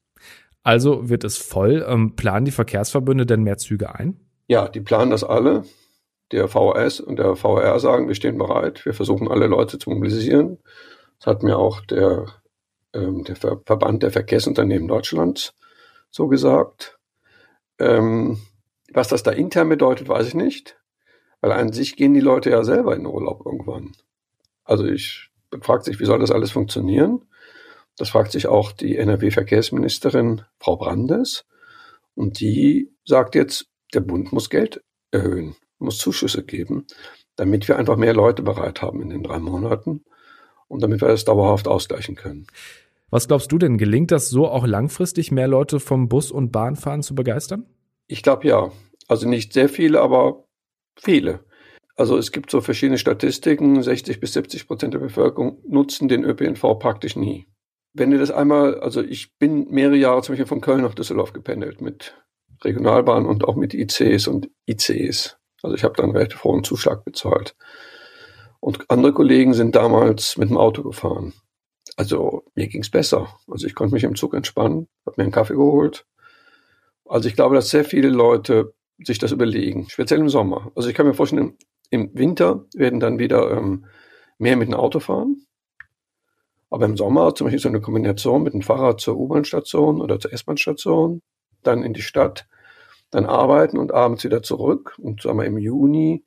Also 0.63 1.09
wird 1.09 1.25
es 1.25 1.37
voll. 1.37 1.85
Ähm, 1.89 2.15
planen 2.15 2.45
die 2.45 2.53
Verkehrsverbünde 2.53 3.27
denn 3.27 3.43
mehr 3.43 3.57
Züge 3.57 3.95
ein? 3.95 4.26
Ja, 4.47 4.69
die 4.69 4.81
planen 4.81 5.11
das 5.11 5.25
alle. 5.25 5.65
Der 6.33 6.49
VHS 6.49 7.01
und 7.01 7.19
der 7.19 7.37
VR 7.37 7.79
sagen, 7.79 8.09
wir 8.09 8.17
stehen 8.17 8.37
bereit, 8.37 8.85
wir 8.85 8.95
versuchen 8.95 9.29
alle 9.29 9.47
Leute 9.47 9.79
zu 9.79 9.91
mobilisieren. 9.91 10.59
Das 11.19 11.29
hat 11.29 11.43
mir 11.45 11.57
auch 11.57 11.81
der, 11.83 12.27
ähm, 12.93 13.23
der 13.25 13.37
Ver 13.37 13.61
Verband 13.65 14.03
der 14.03 14.11
Verkehrsunternehmen 14.11 14.89
Deutschlands 14.89 15.55
so 16.11 16.27
gesagt. 16.27 16.99
Ähm, 17.79 18.41
was 18.93 19.09
das 19.09 19.23
da 19.23 19.31
intern 19.31 19.69
bedeutet, 19.69 20.09
weiß 20.09 20.27
ich 20.27 20.35
nicht. 20.35 20.77
Weil 21.41 21.53
an 21.53 21.73
sich 21.73 21.97
gehen 21.97 22.15
die 22.15 22.21
Leute 22.21 22.51
ja 22.51 22.65
selber 22.65 22.97
in 22.97 23.07
Urlaub 23.07 23.45
irgendwann. 23.45 23.93
Also 24.65 24.85
ich 24.85 25.31
fragt 25.61 25.85
sich, 25.85 26.01
wie 26.01 26.07
soll 26.07 26.19
das 26.19 26.31
alles 26.31 26.51
funktionieren? 26.51 27.23
Das 27.97 28.11
fragt 28.11 28.33
sich 28.33 28.47
auch 28.47 28.73
die 28.73 28.97
NRW-Verkehrsministerin 28.97 30.43
Frau 30.59 30.77
Brandes. 30.77 31.47
Und 32.15 32.41
die 32.41 32.93
sagt 33.05 33.35
jetzt, 33.35 33.67
der 33.95 34.01
Bund 34.01 34.33
muss 34.33 34.51
Geld 34.51 34.83
erhöhen, 35.11 35.57
muss 35.79 35.99
Zuschüsse 35.99 36.45
geben, 36.45 36.87
damit 37.37 37.69
wir 37.69 37.79
einfach 37.79 37.97
mehr 37.97 38.15
Leute 38.15 38.43
bereit 38.43 38.83
haben 38.83 39.01
in 39.03 39.11
den 39.11 39.23
drei 39.23 39.39
Monaten 39.39 40.05
und 40.69 40.83
damit 40.83 41.01
wir 41.01 41.09
das 41.09 41.25
dauerhaft 41.25 41.69
ausgleichen 41.69 42.17
können. 42.17 42.47
Was 43.11 43.29
glaubst 43.29 43.53
du 43.53 43.59
denn, 43.59 43.79
gelingt 43.79 44.11
das 44.11 44.31
so 44.31 44.49
auch 44.49 44.67
langfristig, 44.67 45.31
mehr 45.31 45.47
Leute 45.47 45.79
vom 45.79 46.09
Bus- 46.09 46.33
und 46.33 46.51
Bahnfahren 46.51 47.03
zu 47.03 47.15
begeistern? 47.15 47.67
Ich 48.09 48.23
glaube 48.23 48.49
ja. 48.49 48.73
Also 49.09 49.29
nicht 49.29 49.53
sehr 49.53 49.69
viele, 49.69 50.01
aber 50.01 50.45
viele. 50.97 51.45
Also 51.95 52.19
es 52.19 52.33
gibt 52.33 52.51
so 52.51 52.61
verschiedene 52.61 52.99
Statistiken, 52.99 53.83
60 53.83 54.21
bis 54.21 54.33
70 54.33 54.67
Prozent 54.67 54.95
der 54.95 54.99
Bevölkerung 54.99 55.59
nutzen 55.67 56.09
den 56.09 56.25
ÖPNV 56.25 56.79
praktisch 56.79 57.17
nie. 57.17 57.47
Wenn 57.95 58.11
du 58.11 58.19
das 58.19 58.31
einmal, 58.31 58.81
also 58.81 59.03
ich 59.03 59.39
bin 59.39 59.69
mehrere 59.71 59.97
Jahre 59.97 60.23
zum 60.23 60.35
Beispiel 60.35 60.47
von 60.47 60.61
Köln 60.61 60.83
nach 60.83 60.95
Düsseldorf 60.95 61.33
gependelt 61.33 61.81
mit 61.81 62.15
Regionalbahn 62.65 63.27
und 63.27 63.45
auch 63.45 63.57
mit 63.57 63.75
ICs 63.75 64.27
und 64.29 64.51
ICs. 64.69 65.37
Also 65.63 65.75
ich 65.75 65.85
habe 65.85 65.95
dann 65.97 66.11
recht 66.11 66.45
hohen 66.45 66.65
Zuschlag 66.65 67.05
bezahlt. 67.05 67.57
Und 68.61 68.91
andere 68.91 69.13
Kollegen 69.13 69.55
sind 69.55 69.77
damals 69.77 70.37
mit 70.37 70.51
dem 70.51 70.57
Auto 70.57 70.83
gefahren. 70.83 71.35
Also 71.97 72.45
mir 72.55 72.69
ging's 72.69 72.91
besser. 72.91 73.29
Also 73.49 73.67
ich 73.67 73.75
konnte 73.75 73.95
mich 73.95 74.05
im 74.05 74.17
Zug 74.17 74.35
entspannen, 74.35 74.89
habe 75.07 75.15
mir 75.19 75.25
einen 75.25 75.33
Kaffee 75.33 75.55
geholt. 75.55 76.07
Also 77.05 77.29
ich 77.29 77.37
glaube, 77.37 77.55
dass 77.55 77.71
sehr 77.71 77.85
viele 77.85 78.09
Leute 78.09 78.75
sich 78.99 79.19
das 79.19 79.33
überlegen, 79.33 79.89
speziell 79.89 80.21
im 80.21 80.29
Sommer. 80.29 80.73
Also 80.75 80.89
ich 80.89 80.95
kann 80.95 81.07
mir 81.07 81.15
vorstellen, 81.15 81.57
im 81.91 82.11
Winter 82.15 82.65
werden 82.75 83.01
dann 83.01 83.19
wieder 83.19 83.51
ähm, 83.51 83.87
mehr 84.39 84.57
mit 84.57 84.69
dem 84.69 84.75
Auto 84.75 85.01
fahren. 85.01 85.47
Aber 86.71 86.87
im 86.87 86.97
Sommer 86.97 87.35
zum 87.35 87.47
Beispiel 87.47 87.61
so 87.61 87.69
eine 87.69 87.81
Kombination 87.81 88.43
mit 88.43 88.55
dem 88.55 88.63
Fahrrad 88.63 89.01
zur 89.01 89.17
U-Bahn-Station 89.17 90.01
oder 90.01 90.19
zur 90.19 90.33
S-Bahn-Station 90.33 91.23
dann 91.67 91.83
in 91.83 91.93
die 91.93 92.03
Stadt, 92.03 92.47
dann 93.11 93.27
arbeiten 93.27 93.79
und 93.79 93.93
abends 93.93 94.25
wieder 94.25 94.43
zurück. 94.43 94.95
Und 94.99 95.23
sagen 95.23 95.39
wir 95.39 95.47
im 95.47 95.59
Juni 95.59 96.25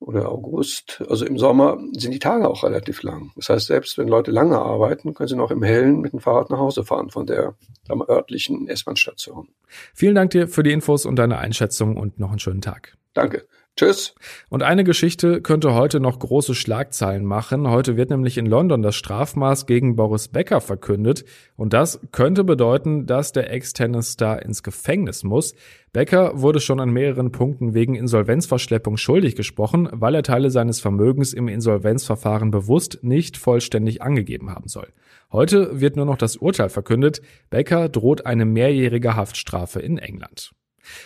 oder 0.00 0.30
August, 0.30 1.02
also 1.08 1.26
im 1.26 1.38
Sommer 1.38 1.78
sind 1.92 2.12
die 2.12 2.18
Tage 2.18 2.48
auch 2.48 2.64
relativ 2.64 3.02
lang. 3.02 3.32
Das 3.36 3.50
heißt, 3.50 3.66
selbst 3.66 3.98
wenn 3.98 4.08
Leute 4.08 4.30
lange 4.30 4.58
arbeiten, 4.58 5.12
können 5.12 5.28
sie 5.28 5.36
noch 5.36 5.50
im 5.50 5.62
Hellen 5.62 6.00
mit 6.00 6.14
dem 6.14 6.20
Fahrrad 6.20 6.48
nach 6.50 6.58
Hause 6.58 6.84
fahren 6.84 7.10
von 7.10 7.26
der 7.26 7.54
wir, 7.86 8.08
örtlichen 8.08 8.66
S-Bahn-Station. 8.66 9.48
Vielen 9.94 10.14
Dank 10.14 10.30
dir 10.30 10.48
für 10.48 10.62
die 10.62 10.72
Infos 10.72 11.04
und 11.04 11.16
deine 11.16 11.38
Einschätzung 11.38 11.96
und 11.98 12.18
noch 12.18 12.30
einen 12.30 12.38
schönen 12.38 12.62
Tag. 12.62 12.96
Danke. 13.12 13.46
Tschüss. 13.80 14.14
Und 14.50 14.62
eine 14.62 14.84
Geschichte 14.84 15.40
könnte 15.40 15.72
heute 15.72 16.00
noch 16.00 16.18
große 16.18 16.54
Schlagzeilen 16.54 17.24
machen. 17.24 17.66
Heute 17.66 17.96
wird 17.96 18.10
nämlich 18.10 18.36
in 18.36 18.44
London 18.44 18.82
das 18.82 18.94
Strafmaß 18.94 19.64
gegen 19.64 19.96
Boris 19.96 20.28
Becker 20.28 20.60
verkündet. 20.60 21.24
Und 21.56 21.72
das 21.72 21.98
könnte 22.12 22.44
bedeuten, 22.44 23.06
dass 23.06 23.32
der 23.32 23.50
Ex-Tennis-Star 23.50 24.42
ins 24.42 24.62
Gefängnis 24.62 25.24
muss. 25.24 25.54
Becker 25.94 26.42
wurde 26.42 26.60
schon 26.60 26.78
an 26.78 26.90
mehreren 26.90 27.32
Punkten 27.32 27.72
wegen 27.72 27.94
Insolvenzverschleppung 27.94 28.98
schuldig 28.98 29.34
gesprochen, 29.34 29.88
weil 29.92 30.14
er 30.14 30.24
Teile 30.24 30.50
seines 30.50 30.78
Vermögens 30.80 31.32
im 31.32 31.48
Insolvenzverfahren 31.48 32.50
bewusst 32.50 32.98
nicht 33.00 33.38
vollständig 33.38 34.02
angegeben 34.02 34.50
haben 34.50 34.68
soll. 34.68 34.88
Heute 35.32 35.80
wird 35.80 35.96
nur 35.96 36.04
noch 36.04 36.18
das 36.18 36.36
Urteil 36.36 36.68
verkündet. 36.68 37.22
Becker 37.48 37.88
droht 37.88 38.26
eine 38.26 38.44
mehrjährige 38.44 39.16
Haftstrafe 39.16 39.80
in 39.80 39.96
England. 39.96 40.52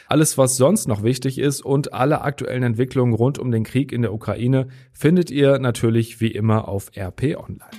Alles, 0.07 0.39
was 0.39 0.57
sonst 0.57 0.89
noch 0.89 1.03
wichtig 1.03 1.39
ist 1.39 1.65
und 1.65 1.93
alle 1.93 2.23
aktuellen 2.23 2.63
Entwicklungen 2.63 3.15
rund 3.15 3.39
um 3.39 3.51
den 3.51 3.65
Krieg 3.65 3.93
in 3.93 4.03
der 4.03 4.13
Ukraine 4.13 4.69
findet 4.93 5.31
ihr 5.31 5.59
natürlich 5.59 6.21
wie 6.21 6.31
immer 6.31 6.69
auf 6.69 6.91
RP 6.97 7.37
Online. 7.37 7.71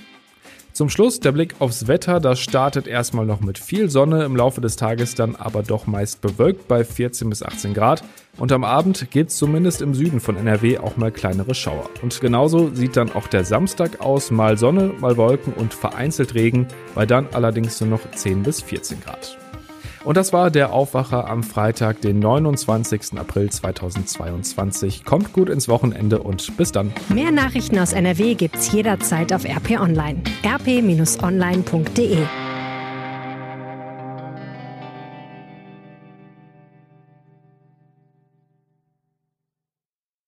Zum 0.76 0.90
Schluss 0.90 1.20
der 1.20 1.32
Blick 1.32 1.54
aufs 1.58 1.88
Wetter. 1.88 2.20
Das 2.20 2.38
startet 2.38 2.86
erstmal 2.86 3.24
noch 3.24 3.40
mit 3.40 3.58
viel 3.58 3.88
Sonne, 3.88 4.24
im 4.24 4.36
Laufe 4.36 4.60
des 4.60 4.76
Tages 4.76 5.14
dann 5.14 5.34
aber 5.34 5.62
doch 5.62 5.86
meist 5.86 6.20
bewölkt 6.20 6.68
bei 6.68 6.84
14 6.84 7.30
bis 7.30 7.42
18 7.42 7.72
Grad. 7.72 8.04
Und 8.36 8.52
am 8.52 8.62
Abend 8.62 9.10
gibt's 9.10 9.38
zumindest 9.38 9.80
im 9.80 9.94
Süden 9.94 10.20
von 10.20 10.36
NRW 10.36 10.76
auch 10.76 10.98
mal 10.98 11.10
kleinere 11.10 11.54
Schauer. 11.54 11.88
Und 12.02 12.20
genauso 12.20 12.68
sieht 12.74 12.94
dann 12.98 13.10
auch 13.10 13.26
der 13.26 13.46
Samstag 13.46 14.02
aus. 14.02 14.30
Mal 14.30 14.58
Sonne, 14.58 14.92
mal 15.00 15.16
Wolken 15.16 15.54
und 15.54 15.72
vereinzelt 15.72 16.34
Regen, 16.34 16.68
bei 16.94 17.06
dann 17.06 17.28
allerdings 17.32 17.80
nur 17.80 17.88
noch 17.88 18.10
10 18.10 18.42
bis 18.42 18.60
14 18.60 19.00
Grad. 19.00 19.38
Und 20.06 20.16
das 20.16 20.32
war 20.32 20.52
der 20.52 20.72
Aufwacher 20.72 21.28
am 21.28 21.42
Freitag, 21.42 22.00
den 22.00 22.20
29. 22.20 23.18
April 23.18 23.50
2022. 23.50 25.04
Kommt 25.04 25.32
gut 25.32 25.48
ins 25.50 25.68
Wochenende 25.68 26.20
und 26.20 26.56
bis 26.56 26.70
dann. 26.70 26.92
Mehr 27.08 27.32
Nachrichten 27.32 27.76
aus 27.76 27.92
NRW 27.92 28.34
gibt's 28.36 28.70
jederzeit 28.70 29.32
auf 29.32 29.44
RP 29.44 29.80
Online. 29.80 30.22
rp-online.de 30.44 32.18